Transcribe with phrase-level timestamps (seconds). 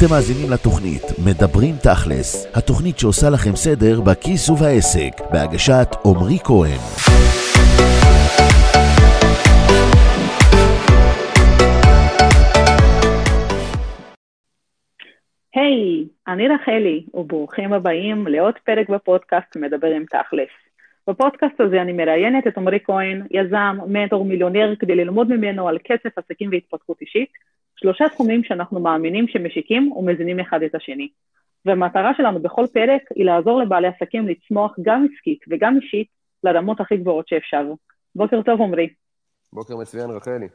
[0.00, 6.80] אתם מאזינים לתוכנית מדברים תכלס, התוכנית שעושה לכם סדר בכיס ובעסק, בהגשת עמרי כהן.
[15.54, 20.52] היי, hey, אני רחלי, וברוכים הבאים לעוד פרק בפודקאסט מדבר עם תכלס.
[21.08, 26.18] בפודקאסט הזה אני מראיינת את עמרי כהן, יזם, מנטור, מיליונר, כדי ללמוד ממנו על כסף,
[26.18, 27.30] עסקים והתפתחות אישית,
[27.80, 31.08] שלושה תחומים שאנחנו מאמינים שמשיקים ומזינים אחד את השני.
[31.64, 36.08] והמטרה שלנו בכל פרק היא לעזור לבעלי עסקים לצמוח גם עסקית וגם אישית
[36.44, 37.72] לרמות הכי גבוהות שאפשר.
[38.14, 38.88] בוקר טוב, עמרי.
[39.52, 40.48] בוקר מצוין, רחלי.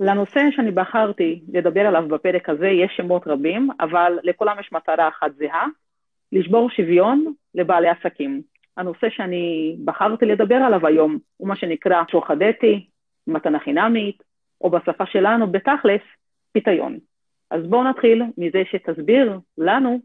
[0.00, 5.34] לנושא שאני בחרתי לדבר עליו בפרק הזה יש שמות רבים, אבל לכולם יש מטרה אחת
[5.36, 5.66] זהה,
[6.32, 8.42] לשבור שוויון לבעלי עסקים.
[8.76, 12.86] הנושא שאני בחרתי לדבר עליו היום הוא מה שנקרא שוחד אתי,
[13.26, 14.22] מתנה חינמית,
[14.64, 16.00] או בשפה שלנו, בתכלס,
[16.52, 16.98] פיתיון.
[17.50, 20.00] אז בואו נתחיל מזה שתסביר לנו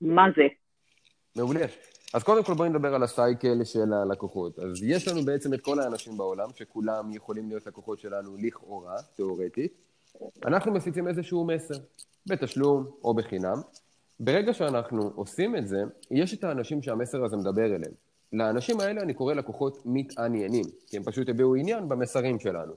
[0.00, 0.46] מה זה.
[1.36, 1.66] מעולה.
[2.14, 4.58] אז קודם כל בואי נדבר על הסייקל של הלקוחות.
[4.58, 9.72] אז יש לנו בעצם את כל האנשים בעולם, שכולם יכולים להיות לקוחות שלנו לכאורה, תיאורטית.
[10.46, 11.74] אנחנו מפיצים איזשהו מסר,
[12.26, 13.56] בתשלום או בחינם.
[14.20, 17.92] ברגע שאנחנו עושים את זה, יש את האנשים שהמסר הזה מדבר אליהם.
[18.32, 22.72] לאנשים האלה אני קורא לקוחות מתעניינים, כי הם פשוט הביעו עניין במסרים שלנו.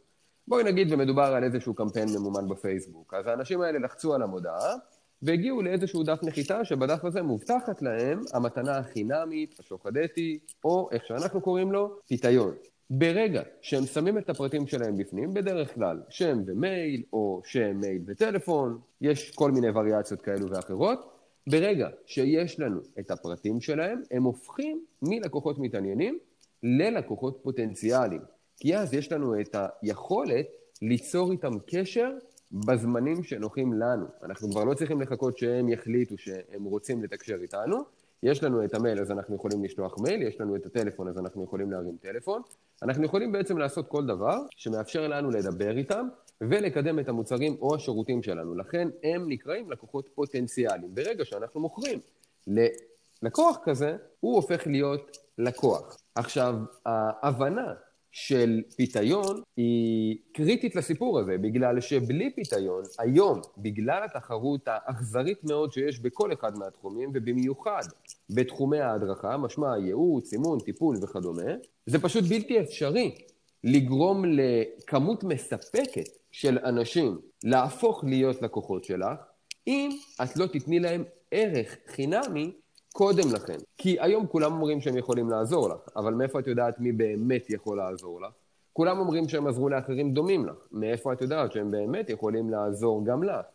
[0.48, 3.14] בואי נגיד ומדובר על איזשהו קמפיין ממומן בפייסבוק.
[3.14, 4.76] אז האנשים האלה לחצו על המודעה,
[5.22, 11.72] והגיעו לאיזשהו דף נחיתה שבדף הזה מובטחת להם המתנה החינמית, השוחדתי, או איך שאנחנו קוראים
[11.72, 12.56] לו, פיתיון.
[12.90, 18.80] ברגע שהם שמים את הפרטים שלהם בפנים, בדרך כלל שם ומייל, או שם, מייל וטלפון,
[19.02, 21.14] יש כל מיני וריאציות כאלו ואחרות,
[21.48, 26.18] ברגע שיש לנו את הפרטים שלהם, הם הופכים מלקוחות מתעניינים
[26.64, 28.37] ללקוחות פוטנציאליים.
[28.58, 30.46] כי אז יש לנו את היכולת
[30.82, 32.12] ליצור איתם קשר
[32.52, 34.06] בזמנים שנוחים לנו.
[34.24, 37.84] אנחנו כבר לא צריכים לחכות שהם יחליטו שהם רוצים לתקשר איתנו.
[38.24, 41.44] יש לנו את המייל, אז אנחנו יכולים לשלוח מייל, יש לנו את הטלפון, אז אנחנו
[41.44, 42.42] יכולים להרים טלפון.
[42.84, 46.08] אנחנו יכולים בעצם לעשות כל דבר שמאפשר לנו לדבר איתם
[46.42, 48.56] ולקדם את המוצרים או השירותים שלנו.
[48.56, 50.96] לכן הם נקראים לקוחות פוטנציאליים.
[50.96, 52.00] ברגע שאנחנו מוכרים
[52.48, 55.98] ללקוח כזה, הוא הופך להיות לקוח.
[56.16, 56.56] עכשיו,
[56.86, 57.74] ההבנה
[58.20, 66.00] של פיתיון היא קריטית לסיפור הזה, בגלל שבלי פיתיון, היום, בגלל התחרות האכזרית מאוד שיש
[66.00, 67.82] בכל אחד מהתחומים, ובמיוחד
[68.30, 71.52] בתחומי ההדרכה, משמע ייעוץ, אימון, טיפול וכדומה,
[71.86, 73.16] זה פשוט בלתי אפשרי
[73.64, 79.20] לגרום לכמות מספקת של אנשים להפוך להיות לקוחות שלך,
[79.68, 79.90] אם
[80.24, 82.52] את לא תתני להם ערך חינמי
[82.98, 83.58] קודם לכן.
[83.78, 87.78] כי היום כולם אומרים שהם יכולים לעזור לך, אבל מאיפה את יודעת מי באמת יכול
[87.78, 88.34] לעזור לך?
[88.74, 90.56] כולם אומרים שהם עזרו לאחרים דומים לך.
[90.72, 93.46] מאיפה את יודעת שהם באמת יכולים לעזור גם לך?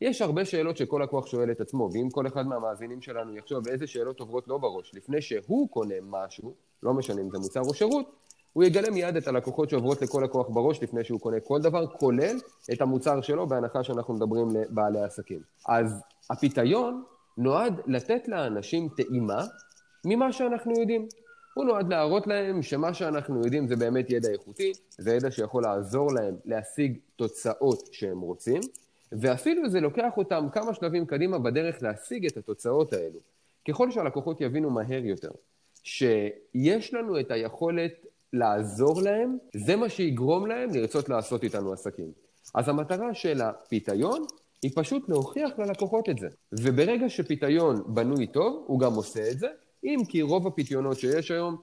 [0.00, 3.86] יש הרבה שאלות שכל לקוח שואל את עצמו, ואם כל אחד מהמאזינים שלנו יחשוב איזה
[3.86, 8.06] שאלות עוברות לו בראש לפני שהוא קונה משהו, לא משנה אם זה מוצר או שירות,
[8.52, 12.36] הוא יגלה מיד את הלקוחות שעוברות לכל לקוח בראש לפני שהוא קונה כל דבר, כולל
[12.72, 15.40] את המוצר שלו, בהנחה שאנחנו מדברים לבעלי עסקים.
[15.68, 17.02] אז הפיתיון
[17.38, 19.44] נועד לתת לאנשים טעימה
[20.04, 21.08] ממה שאנחנו יודעים.
[21.54, 26.12] הוא נועד להראות להם שמה שאנחנו יודעים זה באמת ידע איכותי, זה ידע שיכול לעזור
[26.12, 28.60] להם להשיג תוצאות שהם רוצים,
[29.12, 33.18] ואפילו זה לוקח אותם כמה שלבים קדימה בדרך להשיג את התוצאות האלו.
[33.68, 35.30] ככל שהלקוחות יבינו מהר יותר
[35.82, 37.92] שיש לנו את היכולת
[38.32, 42.12] לעזור להם, זה מה שיגרום להם לרצות לעשות איתנו עסקים.
[42.54, 44.24] אז המטרה של הפיתיון
[44.62, 46.28] היא פשוט להוכיח ללקוחות את זה.
[46.52, 49.48] וברגע שפיתיון בנוי טוב, הוא גם עושה את זה,
[49.84, 51.56] אם כי רוב הפיתיונות שיש היום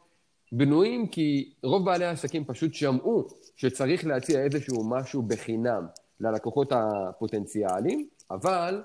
[0.52, 5.86] בנויים כי רוב בעלי העסקים פשוט שמעו שצריך להציע איזשהו משהו בחינם
[6.20, 8.84] ללקוחות הפוטנציאליים, אבל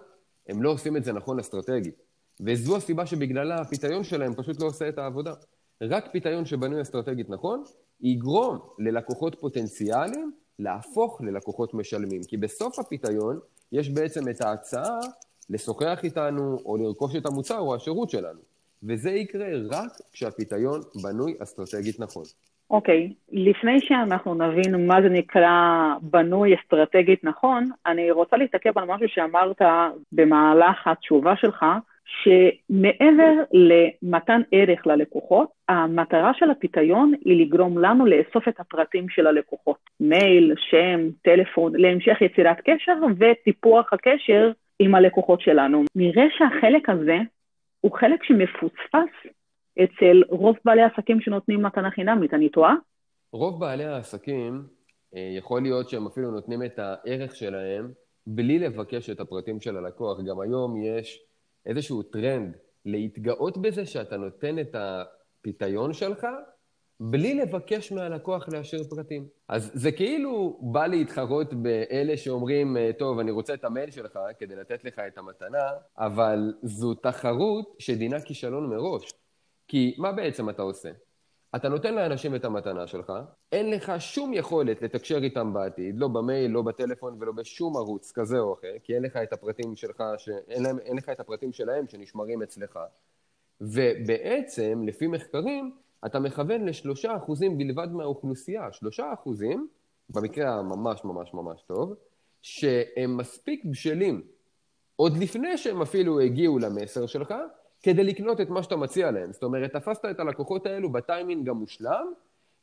[0.49, 1.95] הם לא עושים את זה נכון אסטרטגית.
[2.41, 5.35] וזו הסיבה שבגללה הפיתיון שלהם פשוט לא עושה את העבודה.
[5.83, 7.65] רק פיתיון שבנוי אסטרטגית נכון,
[8.01, 12.21] יגרום ללקוחות פוטנציאליים להפוך ללקוחות משלמים.
[12.29, 13.39] כי בסוף הפיתיון
[13.73, 14.99] יש בעצם את ההצעה
[15.51, 18.41] לשוחח איתנו או לרכוש את המוצר או השירות שלנו.
[18.83, 22.25] וזה יקרה רק כשהפיתיון בנוי אסטרטגית נכון.
[22.71, 23.31] אוקיי, okay.
[23.33, 25.51] לפני שאנחנו נבין מה זה נקרא
[26.03, 29.63] בנוי אסטרטגית נכון, אני רוצה להתעכב על משהו שאמרת
[30.13, 31.65] במהלך התשובה שלך,
[32.23, 39.77] שמעבר למתן ערך ללקוחות, המטרה של הפיתיון היא לגרום לנו לאסוף את הפרטים של הלקוחות.
[40.01, 45.85] מייל, שם, טלפון, להמשך יצירת קשר וטיפוח הקשר עם הלקוחות שלנו.
[45.95, 47.19] נראה שהחלק הזה
[47.81, 49.35] הוא חלק שמפוספס
[49.85, 52.75] אצל רוב בעלי העסקים שנותנים מתנה חינמית, אני טועה?
[53.33, 54.63] רוב בעלי העסקים,
[55.17, 57.89] אה, יכול להיות שהם אפילו נותנים את הערך שלהם
[58.27, 60.19] בלי לבקש את הפרטים של הלקוח.
[60.21, 61.21] גם היום יש
[61.67, 66.27] איזשהו טרנד להתגאות בזה שאתה נותן את הפיתיון שלך
[67.01, 69.27] בלי לבקש מהלקוח להשאיר פרטים.
[69.49, 74.85] אז זה כאילו בא להתחרות באלה שאומרים, טוב, אני רוצה את המייל שלך כדי לתת
[74.85, 79.13] לך את המתנה, אבל זו תחרות שדינה כישלון מראש.
[79.69, 80.91] כי מה בעצם אתה עושה?
[81.57, 83.13] אתה נותן לאנשים את המתנה שלך,
[83.53, 88.39] אין לך שום יכולת לתקשר איתם בעתיד, לא במייל, לא בטלפון ולא בשום ערוץ כזה
[88.39, 90.29] או אחר, כי אין לך את הפרטים שלך, ש...
[90.49, 92.79] אין, להם, אין לך את הפרטים שלהם שנשמרים אצלך.
[93.61, 99.69] ובעצם, לפי מחקרים, אתה מכוון לשלושה אחוזים בלבד מהאוכלוסייה, שלושה אחוזים,
[100.11, 101.95] במקרה הממש ממש ממש טוב,
[102.43, 104.23] שהם מספיק בשלים,
[104.97, 107.35] עוד לפני שהם אפילו הגיעו למסר שלך,
[107.85, 109.33] כדי לקנות את מה שאתה מציע להם.
[109.33, 112.13] זאת אומרת, תפסת את הלקוחות האלו בטיימינג המושלם,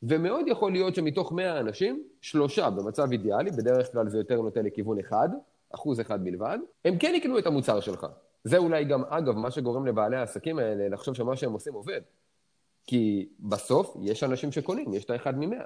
[0.02, 4.98] ומאוד יכול להיות שמתוך 100 אנשים, שלושה במצב אידיאלי, בדרך כלל זה יותר נוטה לכיוון
[4.98, 5.28] אחד,
[5.74, 8.06] אחוז אחד בלבד, הם כן יקנו את המוצר שלך.
[8.44, 12.00] זה אולי גם, אגב, מה שגורם לבעלי העסקים האלה לחשוב שמה שהם עושים עובד.
[12.86, 15.64] כי בסוף יש אנשים שקונים, יש את האחד ממאה.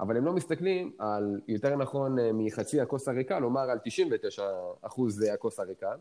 [0.00, 4.42] אבל הם לא מסתכלים על, יותר נכון, אה, מחצי הכוס הריקה, לומר על 99
[4.82, 5.92] אחוז הכוס הריקה,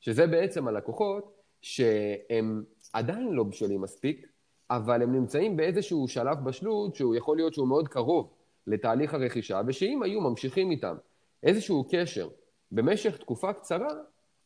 [0.00, 4.26] שזה בעצם הלקוחות שהם עדיין לא בשלים מספיק,
[4.70, 8.32] אבל הם נמצאים באיזשהו שלב בשלות שהוא יכול להיות שהוא מאוד קרוב
[8.66, 10.96] לתהליך הרכישה, ושאם היו ממשיכים איתם
[11.42, 12.28] איזשהו קשר
[12.72, 13.88] במשך תקופה קצרה,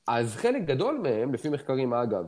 [0.08, 2.24] אז חלק גדול מהם, לפי מחקרים אגב,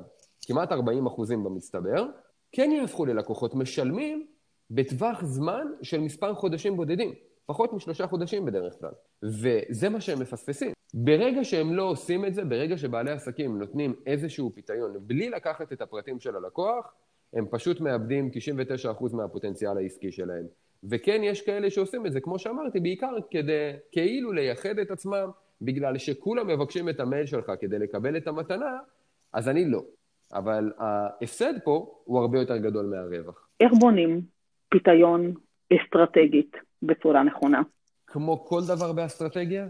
[0.47, 2.07] כמעט 40 אחוזים במצטבר,
[2.53, 4.27] כן יהפכו ללקוחות משלמים
[4.71, 7.13] בטווח זמן של מספר חודשים בודדים,
[7.47, 8.93] פחות משלושה חודשים בדרך כלל.
[9.23, 10.76] וזה מה שהם מפספסים.
[10.95, 15.83] ברגע שהם לא עושים את זה, ברגע שבעלי עסקים נותנים איזשהו פיתיון בלי לקחת את
[15.83, 16.95] הפרטים של הלקוח,
[17.33, 18.31] הם פשוט מאבדים
[19.11, 20.47] 99% מהפוטנציאל העסקי שלהם.
[20.91, 25.31] וכן, יש כאלה שעושים את זה, כמו שאמרתי, בעיקר כדי כאילו לייחד את עצמם,
[25.63, 28.79] בגלל שכולם מבקשים את המייל שלך כדי לקבל את המתנה,
[29.33, 29.83] אז אני לא.
[30.33, 33.49] אבל ההפסד פה הוא הרבה יותר גדול מהרווח.
[33.61, 34.21] איך בונים
[34.69, 35.35] פיתיון
[35.73, 37.63] אסטרטגית בצורה נכונה?
[38.07, 39.67] כמו כל דבר באסטרטגיה,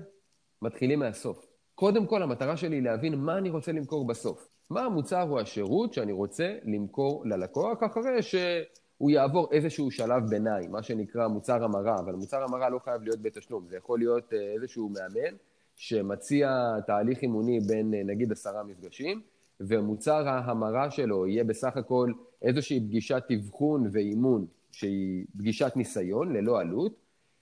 [0.62, 1.46] מתחילים מהסוף.
[1.74, 4.48] קודם כל, המטרה שלי היא להבין מה אני רוצה למכור בסוף.
[4.70, 10.82] מה המוצר או השירות שאני רוצה למכור ללקוח אחרי שהוא יעבור איזשהו שלב ביניים, מה
[10.82, 14.88] שנקרא מוצר המרה, אבל מוצר המרה לא חייב להיות בתשלום, זה יכול להיות אה, איזשהו
[14.88, 15.36] מאמן
[15.76, 19.20] שמציע תהליך אימוני בין אה, נגיד עשרה מפגשים,
[19.60, 22.12] ומוצר ההמרה שלו יהיה בסך הכל
[22.42, 26.92] איזושהי פגישת אבחון ואימון, שהיא פגישת ניסיון ללא עלות,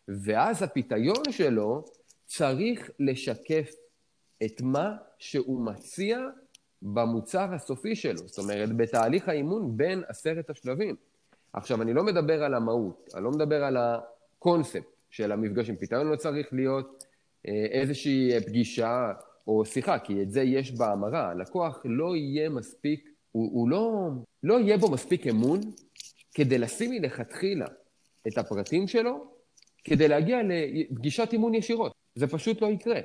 [0.09, 1.85] ואז הפיתיון שלו
[2.27, 3.71] צריך לשקף
[4.45, 6.19] את מה שהוא מציע
[6.83, 10.97] במוצר הסופי שלו, זאת אומרת, בתהליך האימון בין עשרת השלבים.
[11.53, 15.77] עכשיו, אני לא מדבר על המהות, אני לא מדבר על הקונספט של המפגשים.
[15.77, 17.05] פתרון לא צריך להיות
[17.49, 19.13] אה, איזושהי פגישה
[19.47, 21.31] או שיחה, כי את זה יש בהמרה.
[21.31, 24.09] הלקוח לא יהיה מספיק, הוא, הוא לא,
[24.43, 25.61] לא יהיה בו מספיק אמון
[26.35, 27.67] כדי לשים מלכתחילה
[28.29, 29.27] את הפרטים שלו,
[29.85, 32.04] כדי להגיע לפגישת אימון ישירות.
[32.15, 33.01] זה פשוט לא יקרה.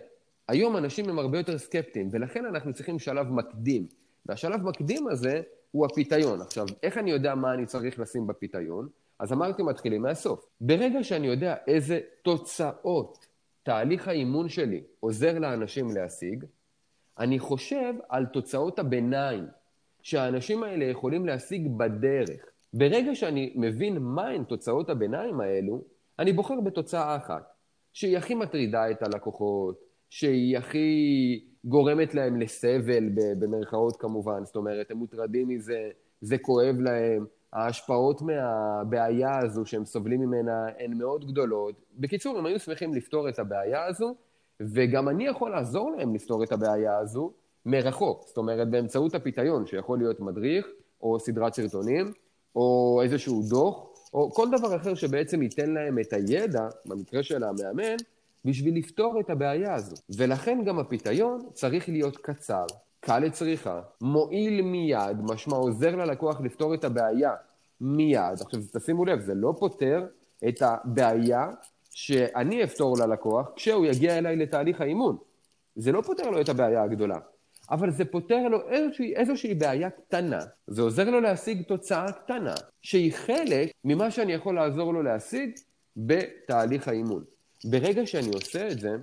[0.47, 3.87] היום אנשים הם הרבה יותר סקפטיים, ולכן אנחנו צריכים שלב מקדים.
[4.25, 5.41] והשלב מקדים הזה
[5.71, 6.41] הוא הפיתיון.
[6.41, 8.87] עכשיו, איך אני יודע מה אני צריך לשים בפיתיון?
[9.19, 10.45] אז אמרתי, מתחילים מהסוף.
[10.61, 13.27] ברגע שאני יודע איזה תוצאות
[13.63, 16.45] תהליך האימון שלי עוזר לאנשים להשיג,
[17.19, 19.47] אני חושב על תוצאות הביניים
[20.01, 22.45] שהאנשים האלה יכולים להשיג בדרך.
[22.73, 25.81] ברגע שאני מבין מהן תוצאות הביניים האלו,
[26.19, 27.53] אני בוחר בתוצאה אחת,
[27.99, 29.79] שהיא הכי מטרידה את הלקוחות,
[30.09, 30.89] שהיא הכי
[31.65, 35.89] גורמת להם לסבל, במרכאות כמובן, זאת אומרת, הם מוטרדים מזה,
[36.21, 41.75] זה כואב להם, ההשפעות מהבעיה הזו שהם סובלים ממנה הן מאוד גדולות.
[41.97, 44.15] בקיצור, הם היו שמחים לפתור את הבעיה הזו,
[44.59, 47.31] וגם אני יכול לעזור להם לפתור את הבעיה הזו
[47.65, 48.23] מרחוק.
[48.27, 50.67] זאת אומרת, באמצעות הפיתיון, שיכול להיות מדריך,
[51.01, 52.13] או סדרת סרטונים,
[52.55, 57.95] או איזשהו דוח, או כל דבר אחר שבעצם ייתן להם את הידע, במקרה של המאמן,
[58.45, 59.95] בשביל לפתור את הבעיה הזו.
[60.17, 62.65] ולכן גם הפיתיון צריך להיות קצר,
[62.99, 67.31] קל לצריכה, מועיל מיד, משמע עוזר ללקוח לפתור את הבעיה
[67.81, 68.41] מיד.
[68.41, 70.05] עכשיו, תשימו לב, זה לא פותר
[70.47, 71.47] את הבעיה
[71.89, 75.17] שאני אפתור ללקוח כשהוא יגיע אליי לתהליך האימון.
[75.75, 77.19] זה לא פותר לו את הבעיה הגדולה,
[77.71, 80.39] אבל זה פותר לו איזושהי, איזושהי בעיה קטנה.
[80.67, 85.49] זה עוזר לו להשיג תוצאה קטנה, שהיא חלק ממה שאני יכול לעזור לו להשיג
[85.97, 87.23] בתהליך האימון.
[87.65, 88.95] ברגע שאני עושה את זה,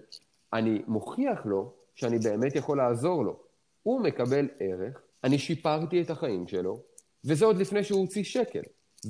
[0.53, 3.37] אני מוכיח לו שאני באמת יכול לעזור לו.
[3.83, 6.81] הוא מקבל ערך, אני שיפרתי את החיים שלו,
[7.25, 8.63] וזה עוד לפני שהוא הוציא שקל.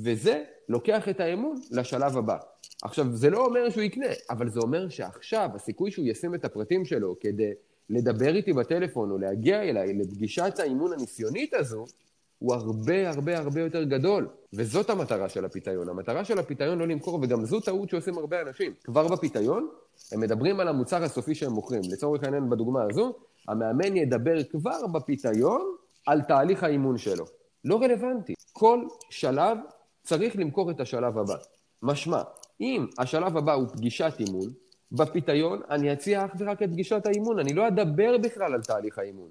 [0.03, 2.37] וזה לוקח את האמון לשלב הבא.
[2.83, 6.85] עכשיו, זה לא אומר שהוא יקנה, אבל זה אומר שעכשיו הסיכוי שהוא ישים את הפרטים
[6.85, 7.51] שלו כדי
[7.89, 11.85] לדבר איתי בטלפון או להגיע אליי לפגישת האימון הניסיונית הזו,
[12.39, 14.27] הוא הרבה הרבה הרבה יותר גדול.
[14.53, 15.89] וזאת המטרה של הפיתיון.
[15.89, 18.73] המטרה של הפיתיון לא למכור, וגם זו טעות שעושים הרבה אנשים.
[18.83, 19.69] כבר בפיתיון,
[20.11, 21.81] הם מדברים על המוצר הסופי שהם מוכרים.
[21.91, 23.13] לצורך העניין, בדוגמה הזו,
[23.47, 25.61] המאמן ידבר כבר בפיתיון
[26.05, 27.25] על תהליך האימון שלו.
[27.65, 28.33] לא רלוונטי.
[28.53, 29.57] כל שלב
[30.03, 31.35] צריך למכור את השלב הבא.
[31.83, 32.21] משמע,
[32.61, 34.49] אם השלב הבא הוא פגישת אימון,
[34.91, 39.29] בפיתיון אני אציע אך ורק את פגישת האימון, אני לא אדבר בכלל על תהליך האימון.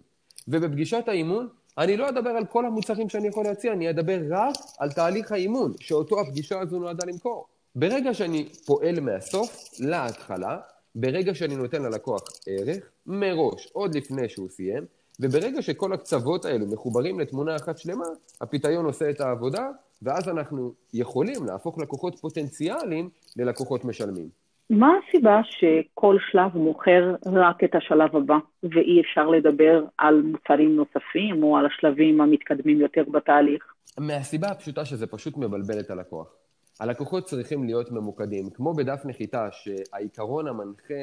[0.48, 1.48] ובפגישת האימון,
[1.78, 5.72] אני לא אדבר על כל המוצרים שאני יכול להציע, אני אדבר רק על תהליך האימון,
[5.80, 7.46] שאותו הפגישה הזו נועדה למכור.
[7.75, 10.58] ברגע שאני פועל מהסוף להתחלה,
[10.94, 14.86] ברגע שאני נותן ללקוח ערך, מראש, עוד לפני שהוא סיים,
[15.20, 18.04] וברגע שכל הקצוות האלו מחוברים לתמונה אחת שלמה,
[18.40, 19.68] הפיתיון עושה את העבודה,
[20.02, 24.45] ואז אנחנו יכולים להפוך לקוחות פוטנציאליים ללקוחות משלמים.
[24.70, 31.42] מה הסיבה שכל שלב מוכר רק את השלב הבא, ואי אפשר לדבר על מוצרים נוספים
[31.42, 33.64] או על השלבים המתקדמים יותר בתהליך?
[33.99, 36.35] מהסיבה הפשוטה שזה פשוט מבלבל את הלקוח.
[36.80, 40.94] הלקוחות צריכים להיות ממוקדים, כמו בדף נחיתה, שהעיקרון המנחה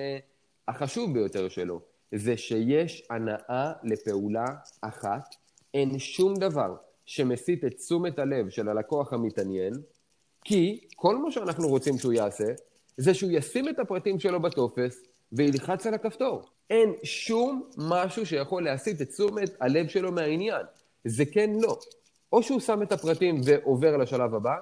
[0.68, 4.46] החשוב ביותר שלו זה שיש הנאה לפעולה
[4.82, 5.36] אחת,
[5.74, 9.74] אין שום דבר שמסיט את תשומת הלב של הלקוח המתעניין,
[10.46, 12.46] כי כל מה שאנחנו רוצים שהוא יעשה,
[12.98, 16.42] זה שהוא ישים את הפרטים שלו בטופס וילחץ על הכפתור.
[16.70, 20.66] אין שום משהו שיכול להסיט את תשומת הלב שלו מהעניין.
[21.06, 21.80] זה כן לא.
[22.34, 24.56] או שהוא שם את הפרטים ועובר לשלב הבא,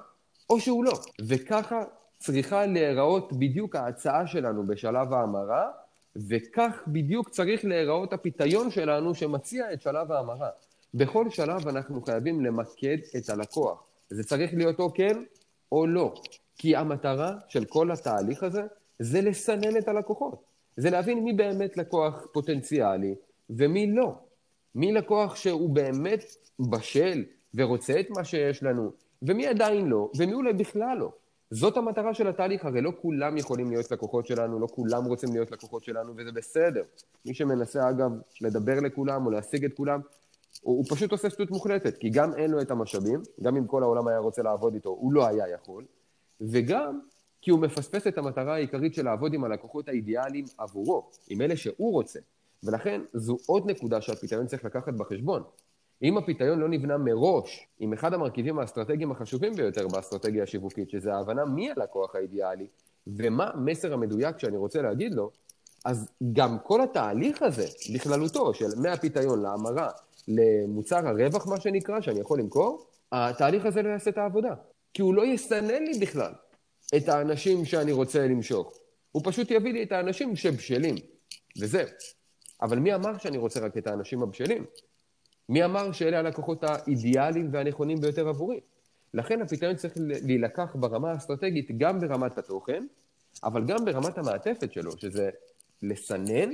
[0.50, 0.92] או שהוא לא.
[1.28, 1.82] וככה
[2.18, 5.70] צריכה להיראות בדיוק ההצעה שלנו בשלב ההמרה,
[6.16, 10.48] וכך בדיוק צריך להיראות הפיתיון שלנו שמציע את שלב ההמרה.
[10.94, 13.82] בכל שלב אנחנו חייבים למקד את הלקוח.
[14.10, 15.22] זה צריך להיות או כן
[15.72, 16.14] או לא.
[16.58, 18.62] כי המטרה של כל התהליך הזה
[18.98, 20.42] זה לסנן את הלקוחות.
[20.76, 23.14] זה להבין מי באמת לקוח פוטנציאלי
[23.50, 24.14] ומי לא.
[24.74, 26.24] מי לקוח שהוא באמת
[26.60, 28.92] בשל ורוצה את מה שיש לנו,
[29.22, 31.12] ומי עדיין לא, ומי אולי בכלל לא.
[31.50, 35.50] זאת המטרה של התהליך, הרי לא כולם יכולים להיות לקוחות שלנו, לא כולם רוצים להיות
[35.50, 36.82] לקוחות שלנו, וזה בסדר.
[37.26, 40.00] מי שמנסה, אגב, לדבר לכולם או להשיג את כולם,
[40.62, 43.82] הוא, הוא פשוט עושה שטות מוחלטת, כי גם אין לו את המשאבים, גם אם כל
[43.82, 45.84] העולם היה רוצה לעבוד איתו, הוא לא היה יכול,
[46.50, 47.00] וגם
[47.42, 51.92] כי הוא מפספס את המטרה העיקרית של לעבוד עם הלקוחות האידיאליים עבורו, עם אלה שהוא
[51.92, 52.20] רוצה.
[52.64, 55.42] ולכן זו עוד נקודה שהפיתיון צריך לקחת בחשבון.
[56.02, 61.44] אם הפיתיון לא נבנה מראש עם אחד המרכיבים האסטרטגיים החשובים ביותר באסטרטגיה השיווקית, שזה ההבנה
[61.44, 62.66] מי הלקוח האידיאלי
[63.06, 65.30] ומה המסר המדויק שאני רוצה להגיד לו,
[65.84, 69.88] אז גם כל התהליך הזה, בכללותו, של מהפיתיון להמרה
[70.28, 74.54] למוצר הרווח, מה שנקרא, שאני יכול למכור, התהליך הזה לא יעשה את העבודה.
[74.94, 76.32] כי הוא לא יסנן לי בכלל
[76.96, 78.78] את האנשים שאני רוצה למשוך.
[79.12, 80.94] הוא פשוט יביא לי את האנשים שבשלים,
[81.60, 81.86] וזהו.
[82.62, 84.64] אבל מי אמר שאני רוצה רק את האנשים הבשלים?
[85.48, 88.60] מי אמר שאלה הלקוחות האידיאליים והנכונים ביותר עבורי?
[89.14, 92.86] לכן הפתרון צריך להילקח ברמה האסטרטגית גם ברמת התוכן,
[93.44, 95.30] אבל גם ברמת המעטפת שלו, שזה
[95.82, 96.50] לסנן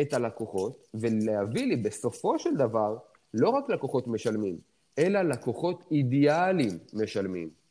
[0.00, 2.96] את הלקוחות ולהביא לי בסופו של דבר
[3.34, 4.58] לא רק לקוחות משלמים,
[4.98, 7.63] אלא לקוחות אידיאליים משלמים.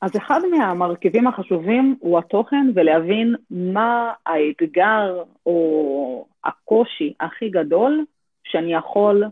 [0.00, 8.04] אז אחד מהמרכיבים החשובים הוא התוכן ולהבין מה האתגר או הקושי הכי גדול
[8.44, 9.24] שאני יכול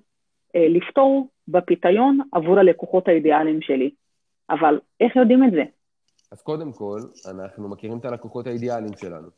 [0.57, 3.91] אה, לפתור בפיתיון עבור הלקוחות האידיאליים שלי.
[4.51, 5.63] אבל איך יודעים את זה?
[6.33, 6.99] אז קודם כל,
[7.31, 9.29] אנחנו מכירים את הלקוחות האידיאליים שלנו.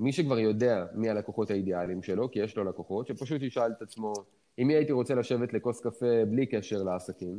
[0.00, 4.12] מי שכבר יודע מי הלקוחות האידיאליים שלו, כי יש לו לקוחות, שפשוט ישאל את עצמו,
[4.56, 7.38] עם מי הייתי רוצה לשבת לכוס קפה בלי קשר לעסקים,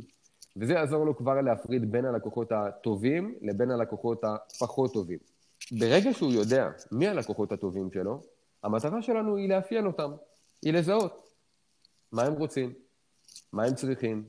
[0.56, 5.18] וזה יעזור לו כבר להפריד בין הלקוחות הטובים לבין הלקוחות הפחות טובים.
[5.72, 8.20] ברגע שהוא יודע מי הלקוחות הטובים שלו,
[8.62, 10.10] המטרה שלנו היא לאפיין אותם,
[10.62, 11.28] היא לזהות
[12.12, 12.72] מה הם רוצים,
[13.52, 14.24] מה הם צריכים,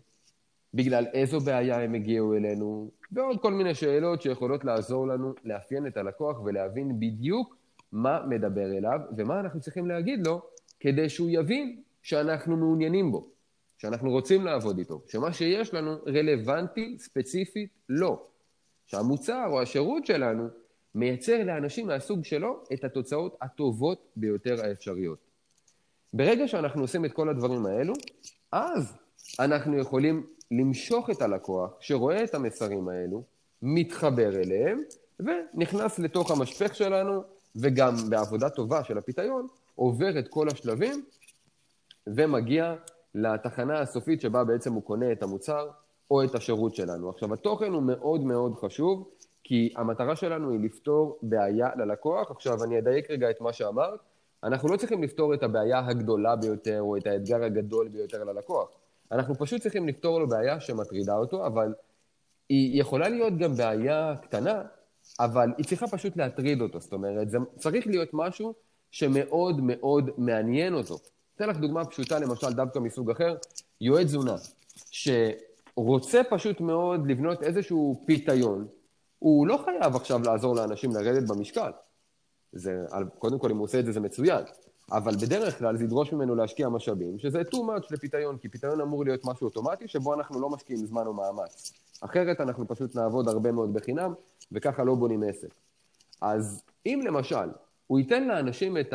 [0.74, 5.98] בגלל איזו בעיה הם הגיעו אלינו, ועוד כל מיני שאלות שיכולות לעזור לנו לאפיין את
[5.98, 7.56] הלקוח ולהבין בדיוק
[7.92, 10.42] מה מדבר אליו ומה אנחנו צריכים להגיד לו
[10.80, 13.28] כדי שהוא יבין שאנחנו מעוניינים בו.
[13.82, 18.24] שאנחנו רוצים לעבוד איתו, שמה שיש לנו רלוונטי ספציפית לא.
[18.88, 20.48] שהמוצר או השירות שלנו
[20.96, 25.18] מייצר לאנשים מהסוג שלו את התוצאות הטובות ביותר האפשריות.
[26.14, 27.94] ברגע שאנחנו עושים את כל הדברים האלו,
[28.52, 28.94] אז
[29.40, 33.24] אנחנו יכולים למשוך את הלקוח שרואה את המסרים האלו,
[33.62, 34.82] מתחבר אליהם,
[35.20, 37.24] ונכנס לתוך המשפך שלנו,
[37.56, 41.06] וגם בעבודה טובה של הפיתיון, עובר את כל השלבים,
[42.08, 42.76] ומגיע
[43.16, 45.70] לתחנה הסופית שבה בעצם הוא קונה את המוצר
[46.12, 47.10] או את השירות שלנו.
[47.10, 49.10] עכשיו, התוכן הוא מאוד מאוד חשוב,
[49.44, 52.32] כי המטרה שלנו היא לפתור בעיה ללקוח.
[52.32, 54.00] עכשיו, אני אדייק רגע את מה שאמרת.
[54.44, 58.70] אנחנו לא צריכים לפתור את הבעיה הגדולה ביותר או את האתגר הגדול ביותר ללקוח.
[59.12, 61.74] אנחנו פשוט צריכים לפתור לו בעיה שמטרידה אותו, אבל
[62.50, 64.64] היא יכולה להיות גם בעיה קטנה,
[65.20, 66.80] אבל היא צריכה פשוט להטריד אותו.
[66.80, 68.54] זאת אומרת, זה צריך להיות משהו
[68.92, 70.96] שמאוד מאוד מעניין אותו.
[71.36, 73.36] אתן לך דוגמה פשוטה, למשל, דווקא מסוג אחר,
[73.82, 74.36] יועד תזונה,
[74.92, 78.68] שרוצה פשוט מאוד לבנות איזשהו פיתיון,
[79.20, 81.72] הוא לא חייב עכשיו לעזור לאנשים לרדת במשקל.
[82.54, 82.86] זה,
[83.20, 84.44] קודם כל, אם הוא עושה את זה, זה מצוין.
[84.92, 89.06] אבל בדרך כלל זה ידרוש ממנו להשקיע משאבים, שזה too much לפיתיון, כי פיתיון אמור
[89.06, 91.74] להיות משהו אוטומטי, שבו אנחנו לא משקיעים זמן או מאמץ.
[92.02, 94.14] אחרת אנחנו פשוט נעבוד הרבה מאוד בחינם,
[94.52, 95.54] וככה לא בונים עסק.
[96.22, 97.50] אז אם למשל,
[97.88, 98.94] הוא ייתן לאנשים את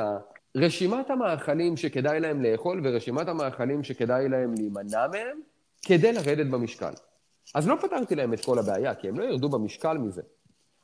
[0.56, 5.40] רשימת המאכלים שכדאי להם לאכול ורשימת המאכלים שכדאי להם להימנע מהם,
[5.82, 6.92] כדי לרדת במשקל.
[7.54, 10.22] אז לא פתרתי להם את כל הבעיה, כי הם לא ירדו במשקל מזה.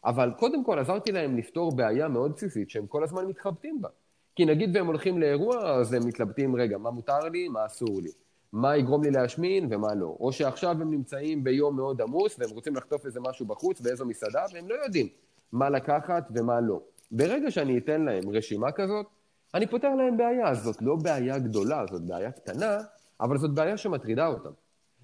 [0.04, 3.88] אבל קודם כל עזרתי להם לפתור בעיה מאוד בסיסית שהם כל הזמן מתחבטים בה.
[4.36, 8.10] כי נגיד והם הולכים לאירוע, אז הם מתלבטים, רגע, מה מותר לי, מה אסור לי?
[8.52, 10.16] מה יגרום לי להשמין ומה לא.
[10.20, 14.44] או שעכשיו הם נמצאים ביום מאוד עמוס והם רוצים לחטוף איזה משהו בחוץ באיזו מסעדה,
[14.54, 15.08] והם לא יודעים
[15.52, 16.80] מה לקחת ומה לא.
[17.10, 19.06] ברגע שאני אתן להם רשימה כזאת,
[19.54, 20.54] אני פותר להם בעיה.
[20.54, 22.78] זאת לא בעיה גדולה, זאת בעיה קטנה,
[23.20, 24.50] אבל זאת בעיה שמטרידה אותם.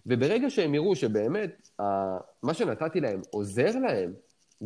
[0.06, 1.68] וברגע שהם יראו שבאמת
[2.42, 4.12] מה שנתתי להם עוזר להם,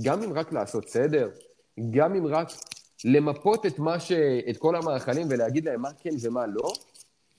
[0.02, 1.30] גם אם רק לעשות סדר,
[1.90, 2.48] גם אם רק
[3.04, 4.12] למפות את, ש...
[4.50, 6.72] את כל המאכלים ולהגיד להם מה כן ומה לא,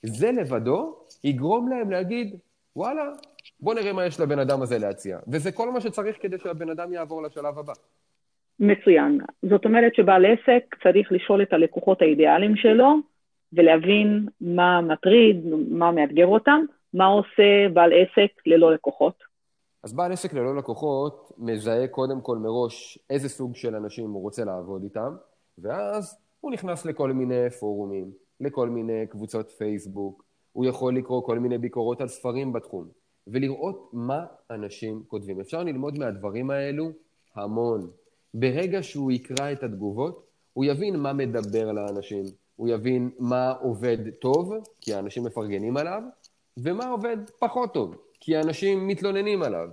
[0.04, 2.36] זה לבדו יגרום להם להגיד,
[2.76, 3.04] וואלה,
[3.60, 5.20] בוא נראה מה יש לבן אדם הזה להציע.
[5.28, 7.74] וזה כל מה שצריך כדי שהבן אדם יעבור לשלב הבא.
[8.60, 9.20] מצוין.
[9.50, 12.96] זאת אומרת שבעל עסק צריך לשאול את הלקוחות האידיאליים שלו
[13.54, 16.62] ולהבין מה מטריד, מה מאתגר אותם,
[16.94, 19.34] מה עושה בעל עסק ללא לקוחות.
[19.84, 24.46] אז בעל עסק ללא לקוחות מזהה קודם כל מראש איזה סוג של אנשים הוא רוצה
[24.46, 25.16] לעבוד איתם,
[25.58, 31.58] ואז הוא נכנס לכל מיני פורומים, לכל מיני קבוצות פייסבוק, הוא יכול לקרוא כל מיני
[31.58, 32.88] ביקורות על ספרים בתחום,
[33.28, 35.40] ולראות מה אנשים כותבים.
[35.40, 36.92] אפשר ללמוד מהדברים האלו
[37.36, 37.90] המון.
[38.34, 44.54] ברגע שהוא יקרא את התגובות, הוא יבין מה מדבר לאנשים, הוא יבין מה עובד טוב,
[44.82, 46.02] כי האנשים מפרגנים עליו,
[46.58, 49.68] ומה עובד פחות טוב, כי האנשים מתלוננים עליו.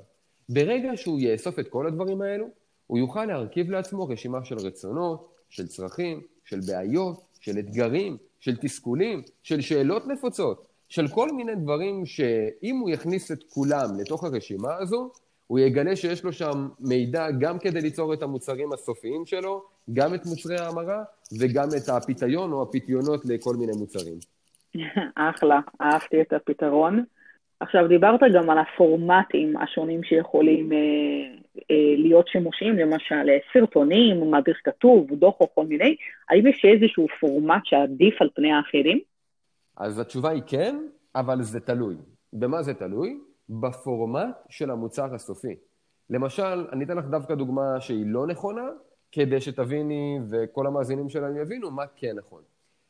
[0.49, 2.47] ברגע שהוא יאסוף את כל הדברים האלו,
[2.87, 9.23] הוא יוכל להרכיב לעצמו רשימה של רצונות, של צרכים, של בעיות, של אתגרים, של תסכולים,
[9.43, 15.11] של שאלות נפוצות, של כל מיני דברים שאם הוא יכניס את כולם לתוך הרשימה הזו,
[15.51, 20.27] הוא יגלה שיש לו שם מידע גם כדי ליצור את המוצרים הסופיים שלו, גם את
[20.27, 21.03] מוצרי ההמרה
[21.41, 24.19] וגם את הפיתיון או הפיתיונות לכל מיני מוצרים.
[25.31, 27.05] אחלה, אהבתי את הפתרון.
[27.61, 30.79] עכשיו, דיברת גם על הפורמטים השונים שיכולים אה,
[31.71, 35.97] אה, להיות שימושיים, למשל סרטונים, מדריך כתוב, דוח או כל מיני.
[36.31, 39.01] האם יש איזשהו פורמט שעדיף על פני האחרים?
[39.77, 40.77] אז התשובה היא כן,
[41.15, 41.95] אבל זה תלוי.
[42.33, 43.19] במה זה תלוי?
[43.51, 45.57] בפורמט של המוצר הסופי.
[46.11, 48.69] למשל, אני אתן לך דווקא דוגמה שהיא לא נכונה,
[49.13, 52.43] כדי שתביני וכל המאזינים שלנו יבינו מה כן נכון.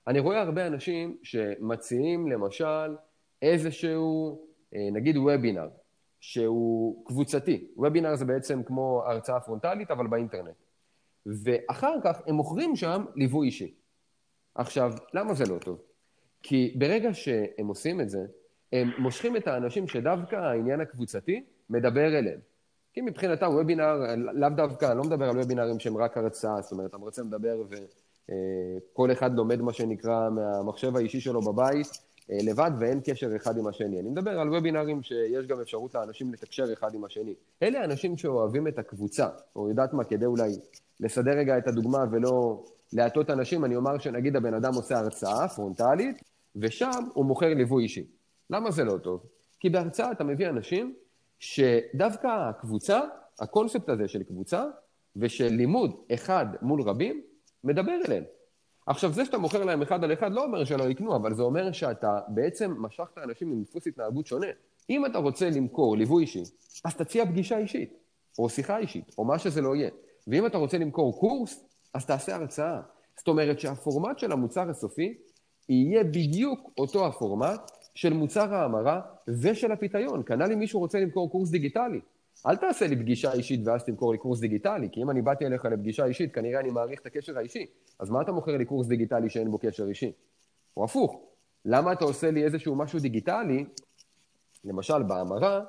[0.06, 2.96] אני רואה הרבה אנשים שמציעים למשל
[3.42, 4.40] איזשהו,
[4.74, 5.68] אה, נגיד וובינר,
[6.20, 7.68] שהוא קבוצתי.
[7.76, 10.56] וובינר זה בעצם כמו הרצאה פרונטלית, אבל באינטרנט.
[11.26, 13.74] ואחר כך הם מוכרים שם ליווי אישי.
[14.54, 15.82] עכשיו, למה זה לא טוב?
[16.42, 18.26] כי ברגע שהם עושים את זה,
[18.72, 22.38] הם מושכים את האנשים שדווקא העניין הקבוצתי מדבר אליהם.
[22.92, 26.94] כי מבחינתם וובינר, לאו דווקא, אני לא מדבר על וובינרים שהם רק הרצאה, זאת אומרת,
[26.94, 27.62] המרצה מדבר
[28.92, 31.86] וכל אחד לומד מה שנקרא מהמחשב האישי שלו בבית,
[32.30, 34.00] אה, לבד ואין קשר אחד עם השני.
[34.00, 37.34] אני מדבר על וובינרים שיש גם אפשרות לאנשים לתקשר אחד עם השני.
[37.62, 40.50] אלה האנשים שאוהבים את הקבוצה, או יודעת מה, כדי אולי
[41.00, 46.22] לסדר רגע את הדוגמה ולא להטות אנשים, אני אומר שנגיד הבן אדם עושה הרצאה פרונטלית,
[46.56, 48.06] ושם הוא מוכר ליווי אישי.
[48.50, 49.22] למה זה לא טוב?
[49.60, 50.94] כי בהרצאה אתה מביא אנשים
[51.38, 53.00] שדווקא הקבוצה,
[53.40, 54.64] הקונספט הזה של קבוצה
[55.16, 57.22] ושל לימוד אחד מול רבים,
[57.64, 58.24] מדבר אליהם.
[58.86, 61.72] עכשיו, זה שאתה מוכר להם אחד על אחד לא אומר שלא יקנו, אבל זה אומר
[61.72, 64.46] שאתה בעצם משכת אנשים עם דפוס התנהגות שונה.
[64.90, 66.42] אם אתה רוצה למכור ליווי אישי,
[66.84, 67.94] אז תציע פגישה אישית,
[68.38, 69.90] או שיחה אישית, או מה שזה לא יהיה.
[70.26, 72.80] ואם אתה רוצה למכור קורס, אז תעשה הרצאה.
[73.16, 75.18] זאת אומרת שהפורמט של המוצר הסופי
[75.68, 80.22] יהיה בדיוק אותו הפורמט של מוצר ההמרה ושל הפיתיון.
[80.22, 82.00] כנ"ל אם מישהו רוצה למכור קורס דיגיטלי.
[82.46, 85.64] אל תעשה לי פגישה אישית ואז תמכור לי קורס דיגיטלי, כי אם אני באתי אליך
[85.64, 87.66] לפגישה אישית, כנראה אני מעריך את הקשר האישי.
[87.98, 90.12] אז מה אתה מוכר לי קורס דיגיטלי שאין בו קשר אישי?
[90.76, 91.20] או הפוך,
[91.64, 93.64] למה אתה עושה לי איזשהו משהו דיגיטלי,
[94.64, 95.60] למשל בהמרה,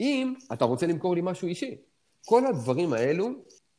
[0.00, 1.76] אם אתה רוצה למכור לי משהו אישי?
[2.26, 3.28] כל הדברים האלו,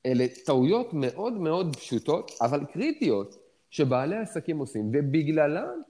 [0.05, 3.35] אלה טעויות מאוד מאוד פשוטות, אבל קריטיות,
[3.69, 5.81] שבעלי עסקים עושים, ובגללם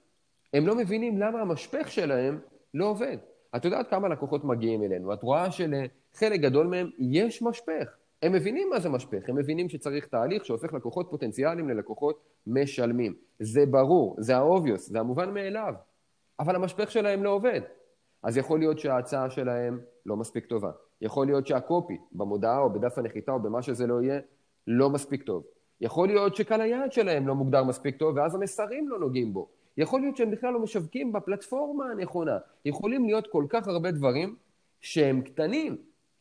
[0.53, 2.39] הם לא מבינים למה המשפך שלהם
[2.73, 3.17] לא עובד.
[3.55, 7.95] את יודעת כמה לקוחות מגיעים אלינו, את רואה שלחלק גדול מהם יש משפך.
[8.21, 13.13] הם מבינים מה זה משפך, הם מבינים שצריך תהליך שהופך לקוחות פוטנציאליים ללקוחות משלמים.
[13.39, 15.73] זה ברור, זה ה-obvious, זה המובן מאליו.
[16.39, 17.61] אבל המשפך שלהם לא עובד.
[18.23, 20.71] אז יכול להיות שההצעה שלהם לא מספיק טובה.
[21.01, 24.19] יכול להיות שהקופי במודעה או בדף הנחיתה או במה שזה לא יהיה,
[24.67, 25.43] לא מספיק טוב.
[25.81, 29.58] יכול להיות שקהל היעד שלהם לא מוגדר מספיק טוב, ואז המסרים לא נוגעים בו.
[29.79, 32.37] יכול להיות שהם בכלל לא משווקים בפלטפורמה הנכונה.
[32.65, 34.35] יכולים להיות כל כך הרבה דברים
[34.81, 35.77] שהם קטנים,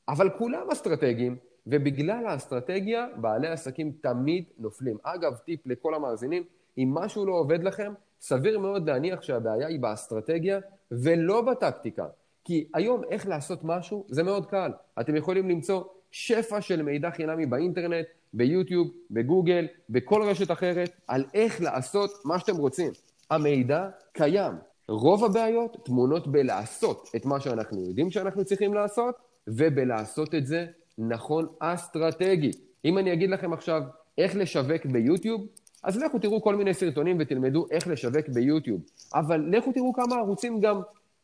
[0.08, 4.96] אבל כולם אסטרטגיים, ובגלל האסטרטגיה, בעלי עסקים תמיד נופלים.
[5.02, 6.42] אגב, טיפ לכל המאזינים,
[6.78, 10.58] אם משהו לא עובד לכם, סביר מאוד להניח שהבעיה היא באסטרטגיה
[10.90, 12.06] ולא בטקטיקה.
[12.44, 14.72] כי היום איך לעשות משהו זה מאוד קל.
[15.00, 21.62] אתם יכולים למצוא שפע של מידע חינמי באינטרנט, ביוטיוב, בגוגל, בכל רשת אחרת, על איך
[21.62, 22.92] לעשות מה שאתם רוצים.
[23.30, 24.52] המידע קיים.
[24.88, 29.14] רוב הבעיות טמונות בלעשות את מה שאנחנו יודעים שאנחנו צריכים לעשות,
[29.48, 30.66] ובלעשות את זה
[30.98, 32.56] נכון אסטרטגית.
[32.84, 33.82] אם אני אגיד לכם עכשיו
[34.18, 35.46] איך לשווק ביוטיוב,
[35.82, 38.80] אז לכו תראו כל מיני סרטונים ותלמדו איך לשווק ביוטיוב.
[39.14, 40.80] אבל לכו תראו כמה ערוצים גם,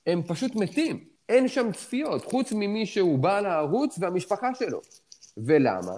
[0.06, 1.04] הם פשוט מתים.
[1.28, 4.80] אין שם צפיות, חוץ ממי שהוא בעל הערוץ והמשפחה שלו.
[5.36, 5.94] ולמה?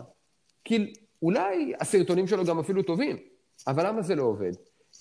[0.64, 0.92] כי
[1.22, 3.16] אולי הסרטונים שלו גם אפילו טובים,
[3.66, 4.52] אבל למה זה לא עובד?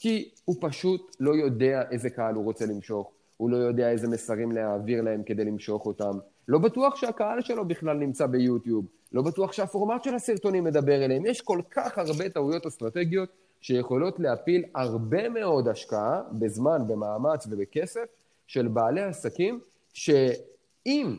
[0.06, 4.52] כי הוא פשוט לא יודע איזה קהל הוא רוצה למשוך, הוא לא יודע איזה מסרים
[4.52, 6.18] להעביר להם כדי למשוך אותם.
[6.48, 11.26] לא בטוח שהקהל שלו בכלל נמצא ביוטיוב, לא בטוח שהפורמט של הסרטונים מדבר אליהם.
[11.26, 13.30] יש כל כך הרבה טעויות אסטרטגיות
[13.62, 18.06] שיכולות להפיל הרבה מאוד השקעה בזמן, במאמץ ובכסף
[18.48, 19.60] של בעלי עסקים,
[19.94, 21.16] שאם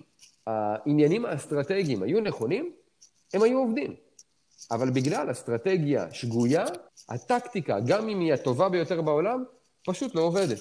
[0.46, 2.72] העניינים האסטרטגיים היו נכונים,
[3.34, 3.94] הם היו עובדים.
[4.70, 6.64] אבל בגלל אסטרטגיה שגויה,
[7.08, 9.44] הטקטיקה, גם אם היא הטובה ביותר בעולם,
[9.86, 10.58] פשוט לא עובדת.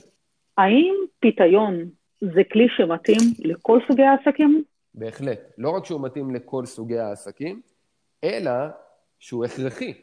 [0.58, 1.90] האם פיתיון
[2.22, 4.64] זה כלי שמתאים לכל סוגי העסקים?
[4.94, 5.40] בהחלט.
[5.58, 7.62] לא רק שהוא מתאים לכל סוגי העסקים,
[8.24, 8.52] אלא
[9.20, 9.94] שהוא הכרחי.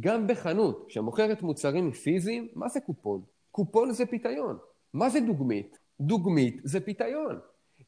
[0.00, 3.20] גם בחנות שמוכרת מוצרים פיזיים, מה זה קופון?
[3.50, 4.58] קופון זה פיתיון.
[4.94, 5.78] מה זה דוגמית?
[6.00, 7.38] דוגמית זה פיתיון.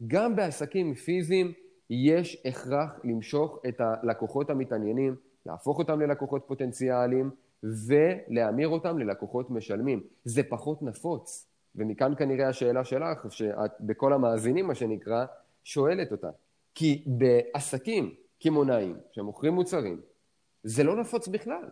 [0.06, 1.52] גם בעסקים פיזיים
[1.90, 5.16] יש הכרח למשוך את הלקוחות המתעניינים,
[5.48, 7.30] להפוך אותם ללקוחות פוטנציאליים
[7.62, 10.02] ולהמיר אותם ללקוחות משלמים.
[10.24, 11.46] זה פחות נפוץ.
[11.76, 15.24] ומכאן כנראה השאלה שלך, שאת בכל המאזינים, מה שנקרא,
[15.64, 16.30] שואלת אותה.
[16.74, 20.00] כי בעסקים קמעונאיים שמוכרים מוצרים,
[20.64, 21.68] זה לא נפוץ בכלל.